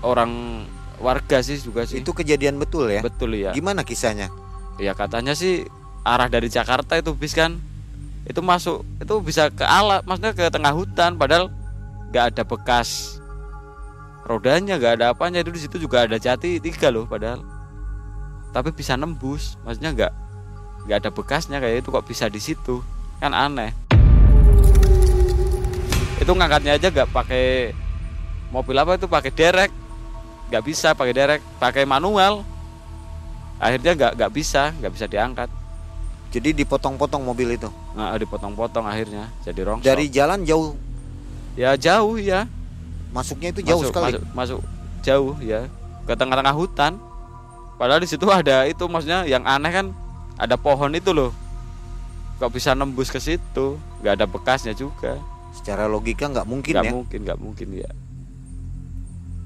orang 0.00 0.64
warga 0.96 1.40
sih 1.40 1.56
juga 1.58 1.84
sih 1.84 2.00
Itu 2.00 2.12
kejadian 2.12 2.56
betul 2.56 2.88
ya. 2.88 3.00
betul 3.00 3.34
ya 3.34 3.50
Gimana 3.50 3.82
kisahnya? 3.82 4.32
ya 4.74 4.90
katanya 4.90 5.32
sih 5.32 5.62
arah 6.02 6.26
dari 6.26 6.48
Jakarta 6.48 6.96
itu 6.96 7.12
bis 7.12 7.30
kan 7.30 7.60
itu 8.24 8.40
masuk 8.40 8.82
itu 8.98 9.14
bisa 9.20 9.46
ke 9.48 9.62
alat 9.62 10.02
maksudnya 10.02 10.32
ke 10.32 10.48
tengah 10.48 10.72
hutan 10.72 11.14
padahal 11.14 11.46
nggak 12.08 12.24
ada 12.30 12.42
bekas 12.42 13.20
rodanya 14.24 14.74
nggak 14.74 14.92
ada 14.98 15.06
apanya 15.10 15.38
itu 15.38 15.52
di 15.52 15.60
situ 15.60 15.76
juga 15.78 16.02
ada 16.02 16.16
jati 16.16 16.56
tiga 16.58 16.88
loh 16.88 17.04
padahal 17.04 17.44
tapi 18.50 18.72
bisa 18.72 18.96
nembus 18.96 19.54
maksudnya 19.62 19.90
nggak 19.92 20.12
nggak 20.84 20.98
ada 21.00 21.10
bekasnya 21.10 21.58
kayak 21.60 21.84
itu 21.84 21.88
kok 21.88 22.04
bisa 22.04 22.28
di 22.28 22.40
situ? 22.40 22.84
Kan 23.20 23.32
aneh. 23.32 23.72
Itu 26.20 26.36
ngangkatnya 26.36 26.76
aja 26.76 26.88
nggak 26.92 27.08
pakai 27.10 27.72
mobil 28.52 28.76
apa 28.76 29.00
itu 29.00 29.08
pakai 29.08 29.32
derek. 29.32 29.72
Nggak 30.52 30.64
bisa 30.64 30.92
pakai 30.92 31.14
derek 31.16 31.40
pakai 31.56 31.88
manual. 31.88 32.44
Akhirnya 33.56 33.96
nggak 33.96 34.12
nggak 34.20 34.32
bisa 34.32 34.76
nggak 34.76 34.92
bisa 34.92 35.06
diangkat. 35.08 35.48
Jadi 36.34 36.50
dipotong-potong 36.52 37.22
mobil 37.22 37.54
itu. 37.54 37.70
nah, 37.94 38.10
dipotong-potong 38.18 38.84
akhirnya 38.84 39.30
jadi 39.46 39.60
rongsok. 39.64 39.86
Dari 39.86 40.10
jalan 40.10 40.42
jauh? 40.42 40.74
Ya 41.54 41.78
jauh 41.78 42.18
ya. 42.18 42.50
Masuknya 43.14 43.54
itu 43.54 43.62
jauh 43.62 43.86
masuk, 43.86 43.94
sekali. 43.94 44.18
masuk 44.18 44.22
masuk 44.34 44.60
jauh 45.00 45.32
ya. 45.40 45.64
Ke 46.04 46.12
tengah-tengah 46.12 46.52
hutan. 46.52 46.98
Padahal 47.78 48.02
di 48.02 48.10
situ 48.10 48.26
ada 48.28 48.66
itu 48.66 48.84
maksudnya 48.90 49.24
yang 49.24 49.46
aneh 49.46 49.70
kan 49.70 49.86
ada 50.40 50.56
pohon 50.58 50.92
itu 50.94 51.14
loh 51.14 51.30
kok 52.42 52.50
bisa 52.50 52.74
nembus 52.74 53.08
ke 53.10 53.22
situ 53.22 53.78
nggak 54.02 54.14
ada 54.20 54.26
bekasnya 54.26 54.74
juga 54.74 55.18
Secara 55.54 55.86
logika 55.86 56.26
nggak 56.26 56.50
mungkin 56.50 56.74
nggak 56.74 56.86
ya. 56.86 56.92
mungkin 56.92 57.18
nggak 57.22 57.38
mungkin 57.38 57.68
ya 57.78 57.90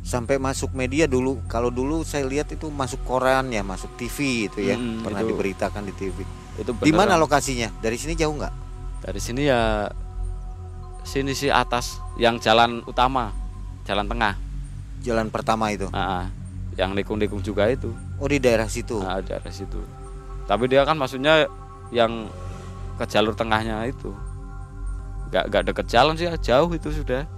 Sampai 0.09 0.40
masuk 0.40 0.72
media 0.72 1.05
dulu. 1.05 1.37
Kalau 1.53 1.68
dulu 1.68 2.01
saya 2.01 2.24
lihat 2.24 2.48
itu 2.48 2.72
masuk 2.72 3.05
koran 3.05 3.53
ya, 3.53 3.61
masuk 3.61 3.92
TV 4.01 4.48
itu 4.48 4.64
ya. 4.64 4.72
Mm, 4.72 5.05
Pernah 5.05 5.20
itu 5.20 5.37
diberitakan 5.37 5.85
di 5.85 5.92
TV. 5.92 6.24
itu 6.57 6.72
Di 6.81 6.96
mana 6.96 7.20
lokasinya? 7.20 7.68
Dari 7.85 8.01
sini 8.01 8.16
jauh 8.16 8.33
nggak? 8.33 8.68
dari 8.98 9.20
sini 9.22 9.46
ya 9.46 9.87
sini 11.07 11.33
sih 11.33 11.48
atas 11.48 12.03
yang 12.18 12.42
jalan 12.42 12.83
utama 12.85 13.31
jalan 13.87 14.05
tengah 14.11 14.35
Jalan 14.98 15.31
pertama 15.31 15.70
itu. 15.70 15.87
Ah, 15.94 16.03
ah. 16.03 16.27
yang 16.74 16.90
likung-likung 16.90 17.38
juga 17.38 17.70
itu 17.70 17.94
Oh 18.18 18.27
di 18.27 18.42
daerah 18.42 18.66
situ. 18.66 18.98
Nah, 18.98 19.22
ada 19.22 19.38
daerah 19.38 19.55
situ. 19.55 19.79
Tapi 20.49 20.65
dia 20.67 20.83
kan 20.89 20.97
maksudnya 20.97 21.45
yang 21.93 22.33
ke 22.97 23.05
jalur 23.05 23.37
tengahnya 23.37 23.85
itu. 23.85 24.11
Gak, 25.29 25.53
gak 25.53 25.65
deket 25.69 25.87
jalan 25.93 26.17
sih, 26.17 26.27
jauh 26.41 26.73
itu 26.73 26.89
sudah. 26.89 27.29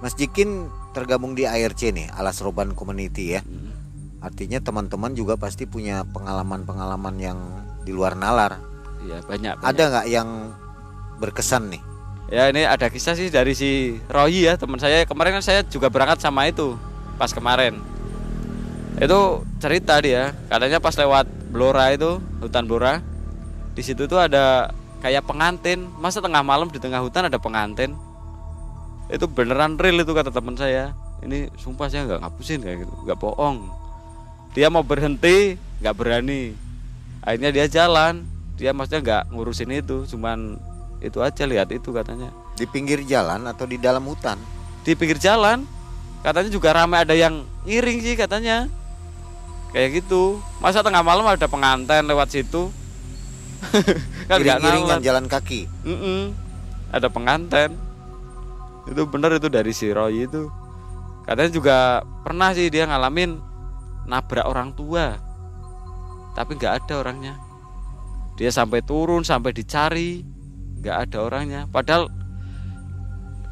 Mas 0.00 0.16
Jikin 0.16 0.72
tergabung 0.96 1.36
di 1.36 1.44
ARC 1.44 1.92
nih, 1.92 2.08
Alas 2.16 2.40
Roban 2.40 2.72
Community 2.72 3.36
ya. 3.36 3.44
Mm. 3.44 3.70
Artinya 4.24 4.58
teman-teman 4.64 5.12
juga 5.12 5.36
pasti 5.36 5.68
punya 5.68 6.08
pengalaman-pengalaman 6.08 7.14
yang 7.20 7.38
di 7.82 7.92
luar 7.92 8.16
nalar. 8.16 8.58
Iya 9.02 9.20
banyak, 9.26 9.54
banyak. 9.58 9.66
Ada 9.66 9.82
nggak 9.90 10.06
yang 10.08 10.28
berkesan 11.18 11.74
nih? 11.74 11.82
Ya 12.32 12.48
ini 12.48 12.64
ada 12.64 12.88
kisah 12.88 13.12
sih 13.12 13.28
dari 13.28 13.52
si 13.52 14.00
Roy 14.08 14.46
ya 14.48 14.56
teman 14.56 14.80
saya. 14.80 15.04
Kemarin 15.04 15.36
kan 15.36 15.44
saya 15.44 15.60
juga 15.66 15.92
berangkat 15.92 16.22
sama 16.22 16.48
itu 16.48 16.78
pas 17.20 17.28
kemarin. 17.34 17.76
Itu 18.98 19.46
cerita 19.60 19.98
dia, 20.00 20.36
katanya 20.50 20.78
pas 20.82 20.94
lewat 20.96 21.26
Blora 21.52 21.92
itu 21.92 22.20
hutan 22.40 22.64
Blora, 22.64 23.04
di 23.76 23.82
situ 23.84 24.08
tuh 24.08 24.20
ada 24.20 24.72
kayak 25.04 25.28
pengantin. 25.28 25.88
Masa 26.00 26.24
tengah 26.24 26.40
malam 26.40 26.68
di 26.68 26.80
tengah 26.80 27.00
hutan 27.00 27.28
ada 27.28 27.36
pengantin? 27.36 27.92
Itu 29.12 29.28
beneran 29.28 29.76
real 29.76 30.00
itu 30.00 30.12
kata 30.12 30.32
teman 30.32 30.56
saya. 30.56 30.96
Ini 31.22 31.52
sumpah 31.60 31.86
saya 31.86 32.08
nggak 32.08 32.20
ngapusin 32.24 32.60
kayak 32.64 32.88
gitu, 32.88 32.94
nggak 33.06 33.18
bohong. 33.20 33.70
Dia 34.56 34.68
mau 34.68 34.82
berhenti 34.82 35.54
nggak 35.80 35.94
berani. 35.94 36.52
Akhirnya 37.22 37.54
dia 37.54 37.66
jalan, 37.70 38.26
dia 38.58 38.74
maksudnya 38.74 39.00
nggak 39.00 39.22
ngurusin 39.30 39.70
itu, 39.70 40.08
cuman 40.10 40.58
itu 41.02 41.18
aja 41.18 41.42
lihat 41.50 41.66
itu 41.74 41.90
katanya 41.90 42.30
Di 42.54 42.62
pinggir 42.62 43.02
jalan 43.02 43.42
atau 43.50 43.66
di 43.66 43.74
dalam 43.74 44.06
hutan? 44.06 44.38
di 44.82 44.98
pinggir 44.98 45.18
jalan 45.18 45.62
katanya 46.26 46.50
juga 46.50 46.74
ramai 46.74 47.06
ada 47.06 47.14
yang 47.14 47.46
iring 47.66 48.02
sih 48.02 48.18
katanya 48.18 48.66
kayak 49.72 50.04
gitu. 50.04 50.38
Masa 50.60 50.84
tengah 50.84 51.00
malam 51.00 51.24
ada 51.26 51.48
pengantin 51.48 52.04
lewat 52.06 52.30
situ? 52.30 52.68
Kan 54.28 54.38
Iring-iringan 54.40 55.00
jalan 55.00 55.26
kaki. 55.26 55.66
Mm-mm. 55.84 56.36
ada 56.92 57.08
pengantin 57.08 57.72
itu 58.84 59.02
bener 59.06 59.38
itu 59.38 59.48
dari 59.48 59.72
si 59.72 59.88
Roy 59.90 60.26
itu. 60.26 60.50
Katanya 61.22 61.50
juga 61.54 61.76
pernah 62.26 62.50
sih 62.52 62.66
dia 62.68 62.84
ngalamin 62.84 63.38
nabrak 64.10 64.46
orang 64.46 64.74
tua. 64.74 65.16
Tapi 66.34 66.58
nggak 66.58 66.84
ada 66.84 66.94
orangnya. 67.00 67.34
Dia 68.34 68.50
sampai 68.50 68.82
turun 68.82 69.22
sampai 69.22 69.54
dicari. 69.54 70.26
Nggak 70.82 70.96
ada 71.08 71.18
orangnya. 71.22 71.60
Padahal 71.70 72.10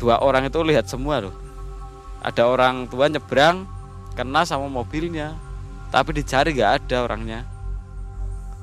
dua 0.03 0.19
orang 0.19 0.51
itu 0.51 0.59
lihat 0.67 0.91
semua 0.91 1.23
loh. 1.23 1.37
Ada 2.21 2.51
orang 2.51 2.91
tua 2.91 3.07
nyebrang 3.07 3.65
kena 4.19 4.43
sama 4.43 4.67
mobilnya 4.67 5.39
tapi 5.91 6.11
dicari 6.17 6.55
nggak 6.55 6.73
ada 6.83 6.97
orangnya. 7.07 7.41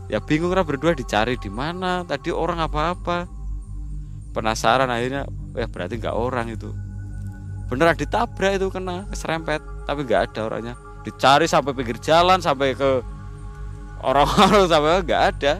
Ya 0.08 0.24
bingung 0.24 0.56
lah 0.56 0.64
berdua 0.64 0.96
dicari 0.96 1.36
di 1.36 1.52
mana 1.52 2.08
tadi 2.08 2.32
orang 2.32 2.64
apa-apa. 2.64 3.28
Penasaran 4.32 4.88
akhirnya 4.88 5.28
ya 5.56 5.68
berarti 5.68 6.00
nggak 6.00 6.16
orang 6.16 6.48
itu. 6.52 6.72
Beneran 7.68 8.00
ditabrak 8.00 8.56
itu 8.56 8.72
kena 8.72 9.04
keserempet 9.12 9.60
tapi 9.84 10.08
nggak 10.08 10.32
ada 10.32 10.40
orangnya. 10.48 10.74
Dicari 11.04 11.46
sampai 11.48 11.76
pinggir 11.76 12.00
jalan 12.00 12.40
sampai 12.40 12.76
ke 12.76 13.04
orang-orang 14.02 14.68
sampai 14.72 15.04
nggak 15.04 15.24
ada. 15.36 15.54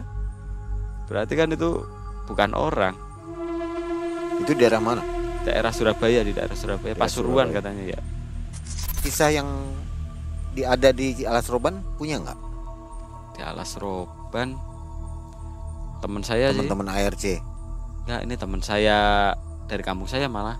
Berarti 1.04 1.32
kan 1.36 1.48
itu 1.52 1.84
bukan 2.24 2.50
orang. 2.56 2.96
Itu 4.40 4.56
daerah 4.56 4.80
mana? 4.80 5.18
daerah 5.48 5.72
Surabaya 5.72 6.20
di 6.20 6.32
daerah 6.36 6.52
Surabaya. 6.52 6.92
Daerah 6.92 7.04
Pasuruan 7.08 7.48
Surabaya. 7.48 7.56
katanya 7.56 7.84
ya. 7.96 8.00
Kisah 9.00 9.30
yang 9.32 9.48
di 10.58 10.66
ada 10.66 10.90
di 10.90 11.14
Alas 11.22 11.46
Roban 11.46 11.78
punya 11.94 12.18
nggak? 12.18 12.38
di 13.38 13.46
Alas 13.46 13.78
Roban 13.78 14.58
teman 16.02 16.26
saya 16.26 16.50
Teman-teman 16.50 16.90
ARC. 16.90 17.38
Nggak, 18.06 18.20
ini 18.26 18.34
teman 18.34 18.58
saya 18.58 19.30
dari 19.70 19.82
kampung 19.86 20.10
saya 20.10 20.26
malah. 20.26 20.58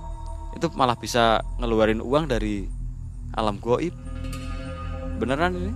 Itu 0.55 0.71
malah 0.79 0.95
bisa 0.95 1.43
ngeluarin 1.59 1.99
uang 1.99 2.31
dari 2.31 2.71
alam 3.35 3.59
goib. 3.59 3.91
Beneran 5.19 5.59
ini? 5.59 5.73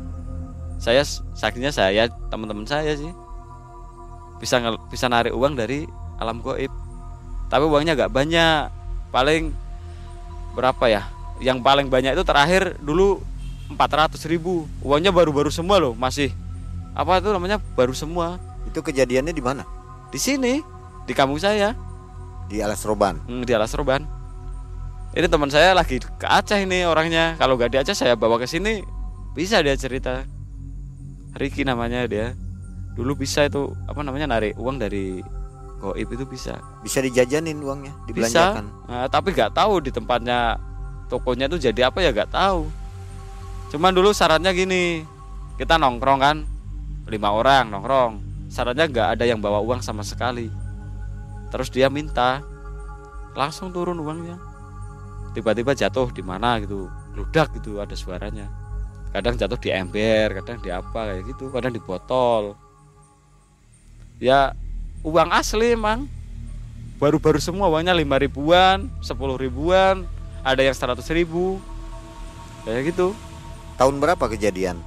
Saya 0.79 1.03
saksinya 1.35 1.75
saya 1.75 2.07
teman-teman 2.31 2.67
saya 2.67 2.95
sih. 2.95 3.11
Bisa 4.39 4.63
ngel- 4.63 4.83
bisa 4.87 5.11
narik 5.11 5.35
uang 5.35 5.59
dari 5.59 5.87
alam 6.23 6.39
goib. 6.39 6.71
Tapi 7.51 7.65
uangnya 7.67 7.99
nggak 7.99 8.15
banyak. 8.15 8.71
Paling 9.11 9.51
berapa 10.55 10.85
ya? 10.87 11.03
Yang 11.43 11.59
paling 11.67 11.87
banyak 11.91 12.15
itu 12.15 12.23
terakhir 12.27 12.79
dulu 12.79 13.23
400 13.75 14.19
ribu 14.29 14.65
uangnya 14.81 15.11
baru-baru 15.11 15.49
semua 15.49 15.81
loh 15.81 15.93
masih 15.97 16.31
apa 16.93 17.19
itu 17.19 17.33
namanya 17.33 17.57
baru 17.77 17.97
semua 17.97 18.37
Itu 18.63 18.79
kejadiannya 18.81 19.35
di 19.35 19.43
mana? 19.43 19.65
di 20.09 20.21
sini 20.21 20.61
di 21.03 21.13
kampung 21.17 21.41
saya 21.41 21.73
Di 22.47 22.61
Alas 22.61 22.85
Roban. 22.85 23.17
Hmm, 23.25 23.43
di 23.49 23.53
Alas 23.57 23.73
Roban. 23.73 24.05
Ini 25.13 25.25
teman 25.25 25.49
saya 25.49 25.73
lagi 25.73 26.01
ke 26.01 26.27
Aceh 26.29 26.61
ini 26.61 26.85
orangnya. 26.85 27.33
Kalau 27.41 27.57
nggak 27.57 27.73
di 27.73 27.79
Aceh 27.81 27.97
saya 27.97 28.13
bawa 28.13 28.37
ke 28.37 28.45
sini 28.45 28.85
bisa 29.33 29.65
dia 29.65 29.73
cerita. 29.73 30.25
Riki 31.33 31.65
namanya 31.65 32.05
dia. 32.05 32.37
Dulu 32.93 33.17
bisa 33.17 33.49
itu 33.49 33.73
apa 33.89 34.05
namanya 34.05 34.37
narik 34.37 34.53
uang 34.61 34.77
dari 34.77 35.25
goib 35.81 36.09
itu 36.13 36.25
bisa. 36.29 36.61
Bisa 36.85 37.01
dijajanin 37.01 37.57
uangnya, 37.59 37.97
Bisa. 38.05 38.07
dibelanjakan. 38.07 38.65
Nah, 38.87 39.07
tapi 39.09 39.33
nggak 39.33 39.53
tahu 39.57 39.81
di 39.81 39.91
tempatnya 39.91 40.61
tokonya 41.09 41.49
itu 41.49 41.57
jadi 41.59 41.89
apa 41.89 42.05
ya 42.05 42.13
nggak 42.13 42.31
tahu. 42.31 42.69
Cuman 43.73 43.97
dulu 43.97 44.13
syaratnya 44.13 44.53
gini, 44.53 45.01
kita 45.57 45.81
nongkrong 45.81 46.21
kan 46.21 46.37
lima 47.09 47.33
orang 47.33 47.73
nongkrong. 47.73 48.21
Syaratnya 48.53 48.85
nggak 48.85 49.09
ada 49.17 49.25
yang 49.25 49.41
bawa 49.41 49.65
uang 49.65 49.81
sama 49.81 50.05
sekali. 50.05 50.53
Terus 51.49 51.73
dia 51.73 51.89
minta, 51.89 52.45
langsung 53.33 53.73
turun 53.73 53.97
uangnya. 53.97 54.37
Tiba-tiba 55.33 55.73
jatuh 55.73 56.13
di 56.13 56.21
mana 56.21 56.61
gitu, 56.61 56.93
ludak 57.17 57.57
gitu 57.57 57.81
ada 57.81 57.97
suaranya. 57.97 58.45
Kadang 59.09 59.41
jatuh 59.41 59.57
di 59.57 59.73
ember, 59.73 60.37
kadang 60.45 60.61
di 60.61 60.69
apa 60.69 61.09
kayak 61.09 61.33
gitu, 61.33 61.49
kadang 61.49 61.73
di 61.73 61.81
botol. 61.81 62.53
Ya 64.21 64.53
uang 65.01 65.33
asli 65.33 65.73
emang 65.73 66.05
baru-baru 67.01 67.41
semua 67.41 67.73
uangnya 67.73 67.97
lima 67.97 68.21
ribuan, 68.21 68.93
sepuluh 69.01 69.41
ribuan, 69.41 70.05
ada 70.45 70.61
yang 70.61 70.77
seratus 70.77 71.09
ribu, 71.09 71.57
kayak 72.69 72.93
gitu. 72.93 73.17
Tahun 73.83 73.99
berapa 73.99 74.31
kejadian? 74.31 74.79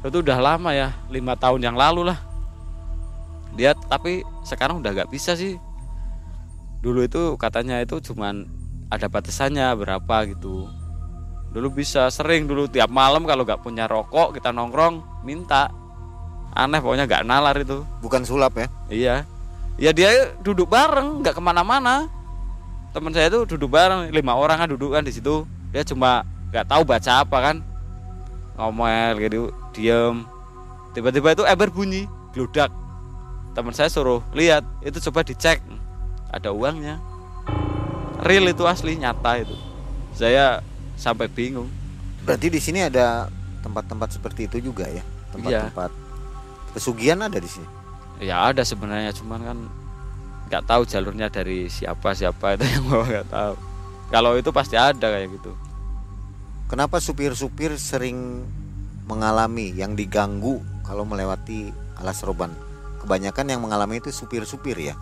Itu 0.00 0.24
udah 0.24 0.40
lama 0.40 0.72
ya, 0.72 0.96
lima 1.12 1.36
tahun 1.36 1.60
yang 1.60 1.76
lalu 1.76 2.08
lah. 2.08 2.16
Dia 3.52 3.76
tapi 3.76 4.24
sekarang 4.48 4.80
udah 4.80 4.96
nggak 4.96 5.12
bisa 5.12 5.36
sih. 5.36 5.60
Dulu 6.80 7.04
itu 7.04 7.36
katanya 7.36 7.84
itu 7.84 8.00
cuman 8.00 8.48
ada 8.88 9.12
batasannya 9.12 9.76
berapa 9.76 10.24
gitu. 10.32 10.72
Dulu 11.52 11.68
bisa 11.68 12.08
sering 12.08 12.48
dulu 12.48 12.64
tiap 12.64 12.88
malam 12.88 13.28
kalau 13.28 13.44
nggak 13.44 13.60
punya 13.60 13.84
rokok 13.84 14.32
kita 14.40 14.56
nongkrong 14.56 15.20
minta. 15.20 15.68
Aneh 16.56 16.80
pokoknya 16.80 17.04
nggak 17.04 17.28
nalar 17.28 17.60
itu. 17.60 17.84
Bukan 18.00 18.24
sulap 18.24 18.56
ya? 18.56 18.72
Iya. 18.88 19.28
Ya 19.76 19.92
dia 19.92 20.32
duduk 20.40 20.72
bareng, 20.72 21.20
nggak 21.20 21.36
ke 21.36 21.42
mana-mana. 21.44 22.08
Teman 22.96 23.12
saya 23.12 23.28
itu 23.28 23.44
duduk 23.44 23.76
bareng, 23.76 24.08
lima 24.08 24.32
orang 24.32 24.64
kan 24.64 24.68
duduk 24.72 24.96
kan 24.96 25.04
di 25.04 25.12
situ. 25.12 25.44
Dia 25.76 25.84
cuma 25.84 26.24
nggak 26.48 26.72
tahu 26.72 26.88
baca 26.88 27.20
apa 27.20 27.36
kan, 27.44 27.68
ngomel 28.60 29.16
gitu, 29.24 29.48
diem. 29.72 30.28
Tiba-tiba 30.92 31.32
itu 31.32 31.42
ember 31.48 31.72
bunyi, 31.72 32.04
gludak. 32.36 32.68
Teman 33.56 33.72
saya 33.72 33.88
suruh 33.88 34.20
lihat, 34.36 34.62
itu 34.84 35.00
coba 35.10 35.24
dicek, 35.24 35.64
ada 36.28 36.52
uangnya. 36.52 37.00
Real 38.20 38.44
itu 38.52 38.68
asli, 38.68 39.00
nyata 39.00 39.40
itu. 39.40 39.56
Saya 40.12 40.60
sampai 41.00 41.26
bingung. 41.26 41.66
Berarti 42.22 42.52
di 42.52 42.60
sini 42.60 42.84
ada 42.84 43.32
tempat-tempat 43.64 44.12
seperti 44.20 44.44
itu 44.44 44.70
juga 44.70 44.84
ya? 44.86 45.00
Tempat-tempat 45.32 45.90
pesugihan 46.76 47.18
ada 47.24 47.38
di 47.40 47.48
sini. 47.48 47.68
Ya 48.20 48.44
ada 48.44 48.60
sebenarnya, 48.60 49.16
cuman 49.16 49.40
kan 49.40 49.58
nggak 50.50 50.66
tahu 50.66 50.82
jalurnya 50.84 51.30
dari 51.30 51.70
siapa 51.70 52.12
siapa 52.12 52.58
itu 52.58 52.66
yang 52.76 52.84
bawa 52.90 53.04
nggak 53.08 53.28
tahu. 53.30 53.54
Kalau 54.10 54.32
itu 54.36 54.50
pasti 54.50 54.74
ada 54.74 55.06
kayak 55.06 55.30
gitu. 55.38 55.54
Kenapa 56.70 57.02
supir-supir 57.02 57.74
sering 57.82 58.46
mengalami 59.10 59.74
yang 59.74 59.98
diganggu 59.98 60.62
kalau 60.86 61.02
melewati 61.02 61.74
Alas 61.98 62.22
Roban? 62.22 62.54
Kebanyakan 63.02 63.50
yang 63.50 63.58
mengalami 63.66 63.98
itu 63.98 64.14
supir-supir 64.14 64.78
ya. 64.78 64.94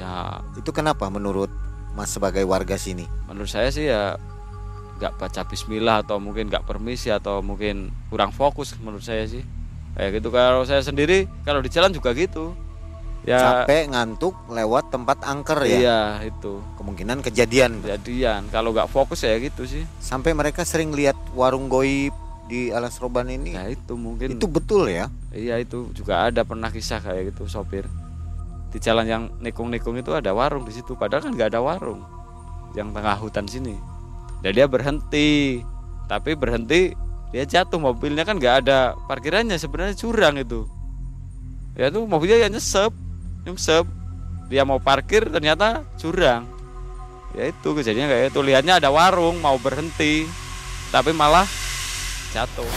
Ya 0.00 0.40
Itu 0.56 0.72
kenapa 0.72 1.12
menurut 1.12 1.52
Mas 1.92 2.08
sebagai 2.08 2.40
warga 2.48 2.80
sini? 2.80 3.04
menurut 3.28 3.52
saya 3.52 3.68
sih 3.68 3.92
ya 3.92 4.16
nggak 4.96 5.20
baca 5.20 5.44
Bismillah 5.44 6.08
atau 6.08 6.16
mungkin 6.16 6.48
nggak 6.48 6.64
permisi 6.64 7.12
atau 7.12 7.44
mungkin 7.44 7.92
kurang 8.08 8.32
fokus 8.32 8.72
menurut 8.80 9.04
saya 9.04 9.28
sih. 9.28 9.44
Kayak 9.92 10.24
gitu 10.24 10.32
kalau 10.32 10.64
saya 10.64 10.80
sendiri 10.80 11.28
kalau 11.44 11.60
di 11.60 11.68
jalan 11.68 11.92
juga 11.92 12.16
gitu. 12.16 12.56
Ya 13.28 13.40
Capek, 13.68 13.92
ngantuk, 13.92 14.32
lewat 14.48 14.88
tempat 14.88 15.20
angker 15.20 15.60
ya. 15.68 15.76
iya 15.76 16.00
itu 16.24 16.64
Kemungkinan 16.80 17.20
kejadian. 17.20 17.84
kejadian. 17.84 18.48
Kalau 18.48 18.72
nggak 18.72 18.88
fokus 18.88 19.28
ya 19.28 19.36
gitu 19.36 19.68
sih. 19.68 19.84
Sampai 20.00 20.32
mereka 20.32 20.64
sering 20.64 20.96
lihat 20.96 21.16
warung 21.36 21.68
goib 21.68 22.16
di 22.48 22.72
Alas 22.72 22.96
Roban 22.96 23.28
ini. 23.28 23.52
Ya 23.52 23.68
itu 23.68 23.92
mungkin 24.00 24.40
Itu 24.40 24.48
betul 24.48 24.88
ya? 24.88 25.12
Iya 25.28 25.60
itu 25.60 25.92
juga 25.92 26.24
ada 26.32 26.40
pernah 26.48 26.72
kisah 26.72 27.04
kayak 27.04 27.36
gitu 27.36 27.44
sopir 27.44 27.84
di 28.68 28.78
jalan 28.80 29.06
yang 29.08 29.22
nikung-nikung 29.40 29.96
itu 29.96 30.12
ada 30.12 30.36
warung 30.36 30.68
di 30.68 30.72
situ 30.76 30.92
padahal 30.92 31.24
kan 31.24 31.32
nggak 31.32 31.56
ada 31.56 31.60
warung 31.64 32.04
yang 32.76 32.92
tengah 32.92 33.16
hutan 33.16 33.48
sini 33.48 33.72
dan 34.44 34.52
dia 34.52 34.68
berhenti 34.68 35.64
tapi 36.04 36.36
berhenti 36.36 36.92
dia 37.32 37.44
jatuh 37.48 37.80
mobilnya 37.80 38.28
kan 38.28 38.36
nggak 38.36 38.54
ada 38.64 38.92
parkirannya 39.08 39.56
sebenarnya 39.56 39.96
curang 39.96 40.36
itu 40.36 40.68
ya 41.80 41.88
tuh 41.88 42.04
mobilnya 42.04 42.44
yang 42.44 42.52
nyesep 42.52 42.92
nyesep 43.48 43.88
dia 44.52 44.68
mau 44.68 44.76
parkir 44.76 45.24
ternyata 45.32 45.84
curang 45.96 46.44
ya 47.32 47.48
itu 47.48 47.68
kejadiannya 47.72 48.08
kayak 48.08 48.26
itu 48.32 48.40
lihatnya 48.44 48.80
ada 48.80 48.92
warung 48.92 49.40
mau 49.40 49.56
berhenti 49.56 50.28
tapi 50.88 51.12
malah 51.12 51.44
jatuh. 52.32 52.68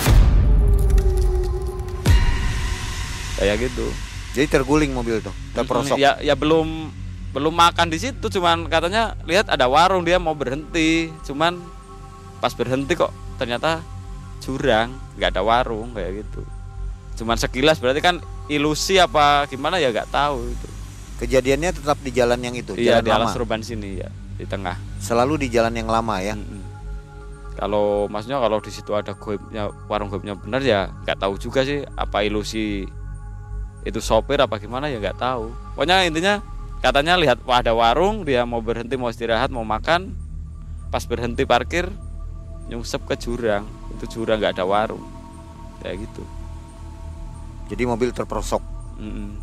Kayak 3.39 3.71
gitu. 3.71 3.87
Jadi 4.31 4.47
terguling 4.47 4.95
mobil 4.95 5.19
tuh, 5.19 5.35
terperosok. 5.51 5.99
ya 5.99 6.15
ya 6.23 6.39
belum 6.39 6.87
belum 7.35 7.51
makan 7.51 7.91
di 7.91 7.99
situ 7.99 8.31
cuman 8.31 8.67
katanya 8.71 9.15
lihat 9.27 9.51
ada 9.51 9.67
warung 9.67 10.07
dia 10.07 10.21
mau 10.21 10.35
berhenti. 10.35 11.11
Cuman 11.27 11.59
pas 12.39 12.53
berhenti 12.55 12.95
kok 12.95 13.11
ternyata 13.35 13.83
jurang 14.39 14.93
nggak 15.19 15.35
ada 15.35 15.41
warung 15.43 15.91
kayak 15.91 16.23
gitu. 16.23 16.41
Cuman 17.21 17.35
sekilas 17.35 17.79
berarti 17.83 17.99
kan 17.99 18.15
ilusi 18.51 18.99
apa 18.99 19.47
gimana 19.47 19.79
ya 19.79 19.95
nggak 19.95 20.11
tahu 20.11 20.51
itu. 20.51 20.67
Kejadiannya 21.23 21.71
tetap 21.71 22.01
di 22.01 22.11
jalan 22.11 22.41
yang 22.41 22.57
itu, 22.57 22.73
iya 22.75 22.97
jalan 22.97 23.05
di 23.05 23.11
lama. 23.13 23.19
alas 23.23 23.37
urban 23.37 23.61
sini 23.63 24.03
ya 24.03 24.09
di 24.35 24.43
tengah. 24.43 24.75
Selalu 24.99 25.45
di 25.45 25.47
jalan 25.53 25.71
yang 25.71 25.87
lama 25.87 26.19
ya. 26.19 26.35
Mm-mm. 26.35 26.69
kalau 27.51 28.09
maksudnya 28.09 28.41
kalau 28.41 28.57
di 28.63 28.71
situ 28.73 28.95
ada 28.95 29.13
goibnya 29.13 29.69
warung 29.85 30.09
goibnya 30.09 30.33
benar 30.33 30.63
ya 30.65 30.89
nggak 31.05 31.19
tahu 31.19 31.35
juga 31.37 31.61
sih 31.61 31.83
apa 31.93 32.23
ilusi 32.25 32.89
itu 33.85 33.99
sopir 34.01 34.39
apa 34.41 34.57
gimana 34.57 34.89
ya 34.89 34.97
nggak 34.97 35.19
tahu. 35.19 35.53
Pokoknya 35.77 36.07
intinya 36.07 36.41
katanya 36.81 37.19
lihat 37.21 37.43
wah 37.45 37.61
ada 37.61 37.75
warung 37.77 38.25
dia 38.25 38.41
mau 38.47 38.59
berhenti 38.59 38.97
mau 38.97 39.13
istirahat 39.13 39.53
mau 39.53 39.63
makan. 39.63 40.11
Pas 40.89 41.05
berhenti 41.05 41.45
parkir 41.47 41.87
nyungsep 42.67 43.05
ke 43.05 43.15
jurang. 43.15 43.63
Itu 43.93 44.09
jurang 44.09 44.41
nggak 44.41 44.57
ada 44.57 44.65
warung. 44.65 45.05
Kayak 45.85 46.09
gitu 46.09 46.40
Jadi 47.71 47.87
mobil 47.87 48.11
terperosok. 48.11 48.59
Mm-mm. 48.99 49.39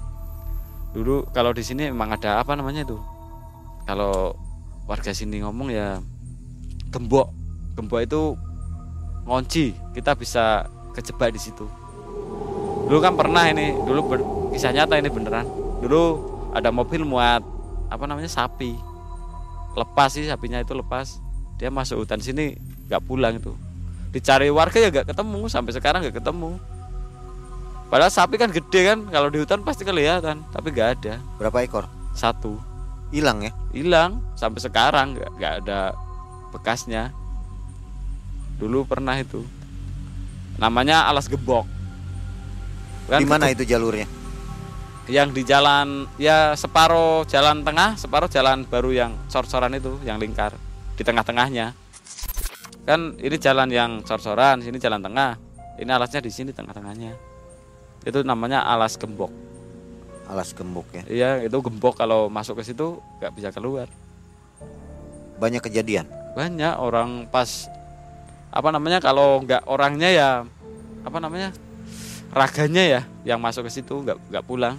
dulu 0.88 1.28
kalau 1.32 1.50
di 1.52 1.64
sini 1.64 1.88
emang 1.88 2.12
ada 2.12 2.40
apa 2.40 2.52
namanya 2.52 2.84
itu? 2.84 3.00
Kalau 3.88 4.36
warga 4.84 5.16
sini 5.16 5.40
ngomong 5.40 5.72
ya 5.72 5.96
gembok. 6.92 7.32
Gembok 7.72 8.00
itu 8.04 8.36
ngunci 9.24 9.72
kita 9.96 10.12
bisa 10.12 10.68
kejebak 10.92 11.32
di 11.32 11.40
situ. 11.40 11.64
Dulu 12.88 13.00
kan 13.00 13.16
pernah 13.16 13.48
ini 13.48 13.72
dulu 13.72 14.00
ber- 14.04 14.28
kisah 14.52 14.76
nyata 14.76 15.00
ini 15.00 15.08
beneran. 15.08 15.48
Dulu 15.80 16.02
ada 16.52 16.68
mobil 16.68 17.08
muat 17.08 17.40
apa 17.88 18.04
namanya 18.04 18.28
sapi. 18.28 18.76
Lepas 19.72 20.20
sih 20.20 20.28
sapinya 20.28 20.60
itu 20.60 20.76
lepas. 20.76 21.20
Dia 21.56 21.72
masuk 21.72 22.04
hutan 22.04 22.20
sini 22.20 22.60
nggak 22.88 23.04
pulang 23.08 23.40
itu. 23.40 23.56
Dicari 24.12 24.52
warga 24.52 24.80
ya 24.80 24.88
nggak 24.92 25.16
ketemu 25.16 25.48
sampai 25.48 25.72
sekarang 25.72 26.00
nggak 26.04 26.20
ketemu 26.20 26.56
padahal 27.88 28.12
sapi 28.12 28.36
kan 28.36 28.52
gede 28.52 28.80
kan 28.94 28.98
kalau 29.08 29.28
di 29.32 29.40
hutan 29.40 29.64
pasti 29.64 29.82
kelihatan 29.84 30.44
tapi 30.52 30.72
nggak 30.72 30.88
ada. 31.00 31.14
Berapa 31.40 31.64
ekor? 31.64 31.84
satu. 32.18 32.58
Hilang 33.14 33.46
ya? 33.46 33.52
hilang 33.72 34.20
sampai 34.34 34.60
sekarang 34.60 35.16
nggak 35.16 35.64
ada 35.64 35.94
bekasnya. 36.52 37.14
Dulu 38.58 38.84
pernah 38.84 39.14
itu. 39.16 39.46
Namanya 40.58 41.06
alas 41.06 41.30
gebok 41.30 41.62
Kan 43.06 43.22
Di 43.22 43.30
mana 43.30 43.46
itu 43.48 43.62
jalurnya? 43.62 44.10
yang 45.08 45.32
di 45.32 45.40
jalan 45.40 46.04
ya 46.20 46.52
separuh 46.52 47.24
jalan 47.24 47.64
tengah 47.64 47.96
separuh 47.96 48.28
jalan 48.28 48.68
baru 48.68 48.92
yang 48.92 49.16
cor-coran 49.32 49.72
itu 49.72 49.96
yang 50.04 50.20
lingkar. 50.20 50.52
Di 50.98 51.06
tengah-tengahnya. 51.06 51.72
Kan 52.84 53.16
ini 53.16 53.36
jalan 53.40 53.72
yang 53.72 54.04
cor-coran 54.04 54.60
sini 54.60 54.76
jalan 54.76 55.00
tengah. 55.00 55.40
Ini 55.80 55.88
alasnya 55.88 56.20
di 56.20 56.28
sini 56.28 56.50
tengah-tengahnya 56.52 57.27
itu 58.06 58.22
namanya 58.22 58.62
alas 58.62 58.94
gembok. 58.94 59.32
Alas 60.28 60.52
gembok 60.52 60.84
ya. 60.92 61.02
iya 61.08 61.30
itu 61.40 61.56
gembok 61.56 61.96
kalau 61.96 62.28
masuk 62.28 62.60
ke 62.60 62.68
situ 62.68 63.00
nggak 63.18 63.32
bisa 63.32 63.48
keluar. 63.50 63.88
Banyak 65.40 65.64
kejadian. 65.64 66.06
banyak 66.38 66.78
orang 66.78 67.26
pas 67.34 67.66
apa 68.54 68.70
namanya 68.70 69.02
kalau 69.02 69.42
nggak 69.42 69.66
orangnya 69.66 70.06
ya 70.06 70.28
apa 71.02 71.18
namanya 71.18 71.50
raganya 72.30 72.84
ya 72.86 73.00
yang 73.26 73.42
masuk 73.42 73.66
ke 73.66 73.72
situ 73.72 74.04
nggak 74.04 74.18
nggak 74.30 74.44
pulang. 74.46 74.76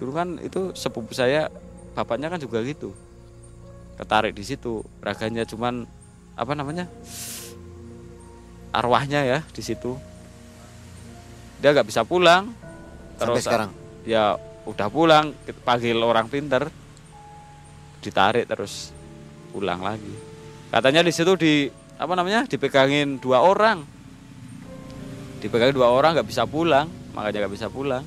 Dulu 0.00 0.10
kan 0.16 0.40
itu 0.40 0.72
sepupu 0.72 1.12
saya 1.12 1.52
bapaknya 1.92 2.32
kan 2.32 2.40
juga 2.40 2.64
gitu. 2.64 2.96
Ketarik 4.00 4.32
di 4.32 4.46
situ 4.46 4.80
raganya 5.04 5.44
cuman 5.44 5.84
apa 6.38 6.52
namanya 6.56 6.88
arwahnya 8.72 9.26
ya 9.26 9.38
di 9.52 9.60
situ 9.60 9.98
dia 11.60 11.70
nggak 11.76 11.88
bisa 11.88 12.02
pulang. 12.02 12.50
Sampai 13.20 13.44
sekarang. 13.44 13.70
ya 14.08 14.40
udah 14.64 14.88
pulang 14.88 15.36
kita 15.44 15.60
panggil 15.60 15.96
orang 16.00 16.26
pinter. 16.26 16.72
Ditarik 18.00 18.48
terus 18.48 18.96
pulang 19.52 19.84
lagi. 19.84 20.12
Katanya 20.72 21.04
di 21.04 21.12
situ 21.12 21.36
di 21.36 21.68
apa 22.00 22.16
namanya 22.16 22.48
dipegangin 22.48 23.20
dua 23.20 23.44
orang. 23.44 23.84
Dipegangin 25.44 25.76
dua 25.76 25.92
orang 25.92 26.16
nggak 26.16 26.28
bisa 26.28 26.48
pulang. 26.48 26.88
Makanya 27.12 27.44
nggak 27.44 27.54
bisa 27.54 27.68
pulang. 27.68 28.04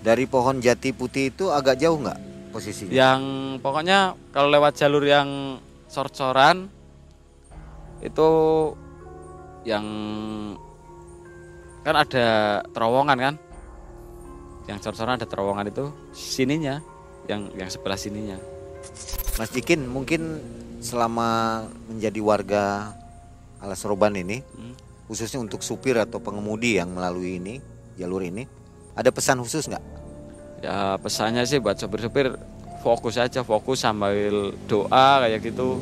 Dari 0.00 0.24
pohon 0.24 0.64
jati 0.64 0.96
putih 0.96 1.28
itu 1.28 1.52
agak 1.52 1.76
jauh 1.76 2.00
nggak 2.00 2.28
posisinya? 2.48 2.92
yang 2.92 3.20
pokoknya 3.60 4.16
kalau 4.32 4.48
lewat 4.48 4.80
jalur 4.80 5.04
yang 5.04 5.60
cor-coran 5.88 6.68
itu 8.00 8.28
yang 9.66 9.84
kan 11.88 11.96
ada 12.04 12.28
terowongan 12.76 13.16
kan 13.16 13.34
yang 14.68 14.76
cor-coran 14.76 15.16
ada 15.16 15.24
terowongan 15.24 15.72
itu 15.72 15.88
sininya 16.12 16.84
yang 17.24 17.48
yang 17.56 17.72
sebelah 17.72 17.96
sininya 17.96 18.36
Mas 19.40 19.48
Jikin 19.48 19.88
mungkin 19.88 20.36
selama 20.84 21.64
menjadi 21.88 22.20
warga 22.20 22.92
Alas 23.64 23.80
Roban 23.88 24.12
ini 24.20 24.44
Hmm. 24.52 24.76
khususnya 25.08 25.40
untuk 25.40 25.64
supir 25.64 25.96
atau 25.96 26.20
pengemudi 26.20 26.76
yang 26.76 26.92
melalui 26.92 27.40
ini 27.40 27.64
jalur 27.96 28.20
ini 28.20 28.44
ada 28.92 29.08
pesan 29.08 29.40
khusus 29.40 29.64
nggak? 29.72 29.84
ya 30.60 31.00
pesannya 31.00 31.48
sih 31.48 31.62
buat 31.62 31.80
sopir-sopir 31.80 32.36
fokus 32.84 33.16
aja 33.16 33.40
fokus 33.46 33.80
sambil 33.80 34.52
doa 34.68 35.24
kayak 35.24 35.40
gitu 35.40 35.80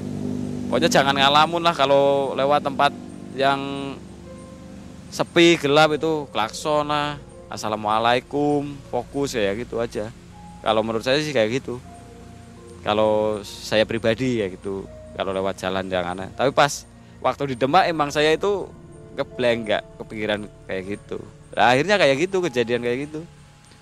pokoknya 0.70 0.88
jangan 0.92 1.16
ngalamun 1.16 1.64
lah 1.64 1.74
kalau 1.74 2.36
lewat 2.38 2.62
tempat 2.62 2.92
yang 3.34 3.58
sepi 5.10 5.56
gelap 5.60 5.94
itu 5.94 6.26
klakson 6.30 6.90
lah 6.90 7.20
assalamualaikum 7.46 8.74
fokus 8.90 9.38
ya 9.38 9.54
gitu 9.54 9.78
aja. 9.78 10.10
Kalau 10.60 10.82
menurut 10.82 11.06
saya 11.06 11.22
sih 11.22 11.30
kayak 11.30 11.62
gitu. 11.62 11.78
Kalau 12.82 13.42
saya 13.42 13.82
pribadi 13.82 14.42
ya 14.42 14.46
gitu 14.46 14.86
kalau 15.18 15.34
lewat 15.34 15.58
jalan 15.58 15.88
yang 15.88 16.06
aneh 16.06 16.30
tapi 16.36 16.54
pas 16.54 16.86
waktu 17.18 17.54
di 17.54 17.56
Demak 17.58 17.88
emang 17.88 18.12
saya 18.14 18.36
itu 18.36 18.68
ngeblank 19.16 19.58
nggak 19.66 19.82
kepikiran 19.98 20.40
kayak 20.68 20.82
gitu. 20.94 21.18
Nah, 21.56 21.72
akhirnya 21.72 21.96
kayak 21.96 22.16
gitu 22.28 22.36
kejadian 22.44 22.84
kayak 22.84 22.98
gitu. 23.08 23.20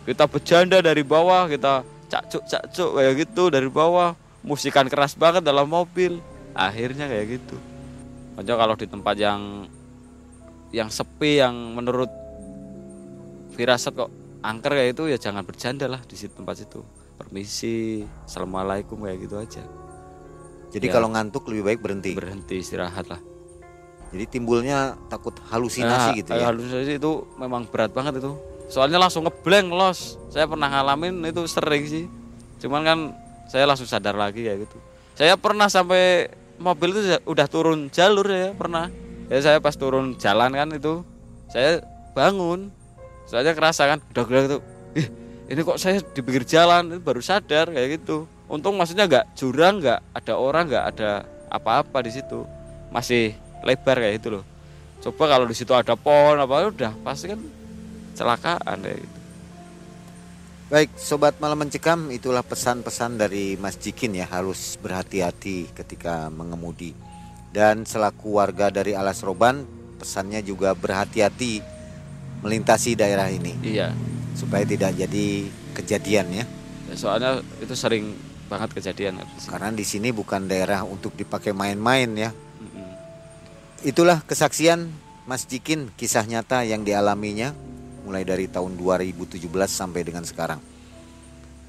Kita 0.06 0.30
bercanda 0.30 0.78
dari 0.78 1.02
bawah 1.02 1.50
kita 1.50 1.82
cakcuk 2.06 2.46
cakcuk 2.46 2.90
kayak 2.96 3.12
gitu 3.26 3.50
dari 3.50 3.66
bawah. 3.66 4.14
Musikan 4.44 4.87
keras 4.87 5.16
banget 5.18 5.42
dalam 5.42 5.66
mobil. 5.66 6.22
Akhirnya 6.54 7.10
kayak 7.10 7.40
gitu. 7.40 7.56
Makanya 8.38 8.54
kalau 8.54 8.74
di 8.78 8.87
tempat 8.87 9.16
yang 9.18 9.66
yang 10.74 10.90
sepi 10.90 11.38
yang 11.38 11.54
menurut 11.72 12.10
firasat 13.54 13.94
kok 13.94 14.10
angker 14.42 14.74
kayak 14.74 14.98
itu 14.98 15.02
ya 15.08 15.16
jangan 15.16 15.46
bercanda 15.46 15.87
lah 15.87 16.02
di 16.02 16.18
situ 16.18 16.34
tempat 16.34 16.58
situ. 16.58 16.82
Permisi 17.14 18.02
assalamualaikum 18.26 18.98
kayak 18.98 19.18
gitu 19.22 19.37
aja. 19.38 19.62
Jadi 20.74 20.87
Ya. 20.90 20.92
kalau 20.92 21.14
ngantuk 21.14 21.46
lebih 21.46 21.62
baik 21.64 21.78
berhenti. 21.80 22.10
berhenti 22.12 22.58
istirahat 22.58 23.06
lah. 23.06 23.22
Jadi 24.10 24.26
timbulnya 24.26 24.98
takut 25.06 25.34
halusinasi 25.46 26.10
Nah, 26.10 26.18
gitu 26.18 26.30
ya. 26.34 26.50
halusinasi 26.50 26.98
itu 26.98 27.12
memang 27.38 27.66
berat 27.70 27.94
banget 27.94 28.18
itu. 28.18 28.34
Soalnya 28.66 28.98
langsung 28.98 29.22
ngeblank 29.22 29.70
los. 29.70 30.18
Saya 30.30 30.50
pernah 30.50 30.66
ngalamin 30.66 31.22
itu 31.22 31.46
sering 31.46 31.87
sih. 31.87 32.04
Cuman 32.58 32.82
kan 32.82 32.98
saya 33.46 33.70
langsung 33.70 33.87
sadar 33.87 34.18
lagi 34.18 34.42
kayak 34.42 34.66
gitu. 34.66 34.78
Saya 35.14 35.38
pernah 35.38 35.70
sampai 35.70 36.26
mobil 36.58 36.90
itu 36.90 37.00
udah 37.22 37.46
turun 37.46 37.87
jalur 37.90 38.26
ya 38.26 38.50
pernah 38.50 38.90
ya 39.28 39.38
saya 39.40 39.58
pas 39.60 39.76
turun 39.76 40.16
jalan 40.20 40.50
kan 40.52 40.68
itu 40.74 41.04
saya 41.50 41.80
bangun. 42.12 42.70
Soalnya 43.24 43.56
kerasa 43.56 43.88
kan 43.88 43.98
udah 44.12 44.24
bilang 44.28 44.46
tuh 44.58 44.60
ih 44.94 45.08
ini 45.48 45.60
kok 45.64 45.80
saya 45.80 46.00
di 46.00 46.20
pinggir 46.20 46.44
jalan 46.44 46.96
itu 46.96 47.00
baru 47.00 47.20
sadar 47.24 47.72
kayak 47.72 48.00
gitu. 48.00 48.28
Untung 48.48 48.76
maksudnya 48.76 49.08
nggak 49.08 49.37
jurang 49.37 49.80
nggak 49.80 50.00
ada 50.12 50.34
orang 50.37 50.64
nggak 50.68 50.84
ada 50.96 51.10
apa-apa 51.48 52.04
di 52.04 52.12
situ. 52.12 52.44
Masih 52.92 53.34
lebar 53.64 53.98
kayak 54.00 54.20
gitu 54.20 54.28
loh. 54.40 54.44
Coba 55.04 55.37
kalau 55.37 55.44
di 55.48 55.56
situ 55.56 55.72
ada 55.76 55.96
pohon 55.96 56.40
apa 56.40 56.68
udah 56.68 56.92
pasti 57.04 57.32
kan 57.32 57.40
celakaan 58.16 58.78
kayak 58.80 59.00
gitu. 59.04 59.18
Baik, 60.64 60.96
sobat 60.96 61.37
malam 61.44 61.60
mencekam, 61.60 62.08
itulah 62.08 62.40
pesan-pesan 62.40 63.20
dari 63.20 63.54
Mas 63.60 63.76
Jikin 63.76 64.16
ya, 64.16 64.24
harus 64.24 64.80
berhati-hati 64.80 65.68
ketika 65.76 66.32
mengemudi. 66.32 66.96
Dan 67.55 67.87
selaku 67.87 68.43
warga 68.43 68.75
dari 68.75 68.99
Alas 68.99 69.23
Roban, 69.23 69.62
pesannya 70.03 70.43
juga 70.43 70.75
berhati-hati 70.75 71.62
melintasi 72.45 72.93
daerah 72.93 73.33
ini 73.33 73.57
iya 73.64 73.88
supaya 74.37 74.67
tidak 74.69 74.93
jadi 74.99 75.27
kejadian 75.73 76.27
ya. 76.35 76.45
Ya, 76.90 76.95
soalnya 76.99 77.40
itu 77.62 77.73
sering 77.73 78.12
banget 78.51 78.77
kejadian. 78.77 79.23
Karena 79.49 79.73
di 79.73 79.87
sini 79.87 80.12
bukan 80.12 80.45
daerah 80.45 80.85
untuk 80.85 81.17
dipakai 81.17 81.57
main-main 81.57 82.11
ya. 82.13 82.31
Itulah 83.81 84.21
kesaksian 84.27 84.90
Mas 85.25 85.48
Jikin 85.48 85.88
kisah 85.96 86.29
nyata 86.29 86.67
yang 86.69 86.85
dialaminya 86.85 87.57
mulai 88.05 88.27
dari 88.27 88.44
tahun 88.44 88.77
2017 88.77 89.40
sampai 89.65 90.05
dengan 90.05 90.29
sekarang. 90.29 90.61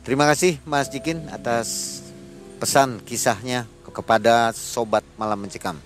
Terima 0.03 0.27
kasih 0.27 0.59
Mas 0.67 0.91
Jikin 0.91 1.31
atas 1.31 2.01
pesan 2.59 2.99
kisahnya 3.07 3.69
kepada 3.95 4.51
sobat 4.51 5.07
malam 5.15 5.39
mencekam. 5.39 5.79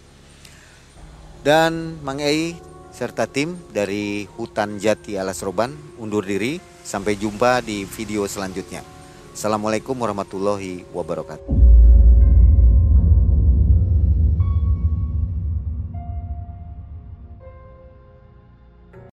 Dan 1.45 2.01
Mang 2.01 2.17
Ei 2.17 2.57
serta 2.89 3.29
tim 3.29 3.53
dari 3.69 4.25
Hutan 4.35 4.81
Jati 4.81 5.15
Alas 5.15 5.45
Roban 5.45 5.71
undur 6.01 6.25
diri. 6.25 6.57
Sampai 6.81 7.21
jumpa 7.21 7.61
di 7.61 7.85
video 7.85 8.25
selanjutnya. 8.25 8.81
Assalamualaikum 9.29 9.93
warahmatullahi 9.93 10.89
wabarakatuh. 10.89 11.68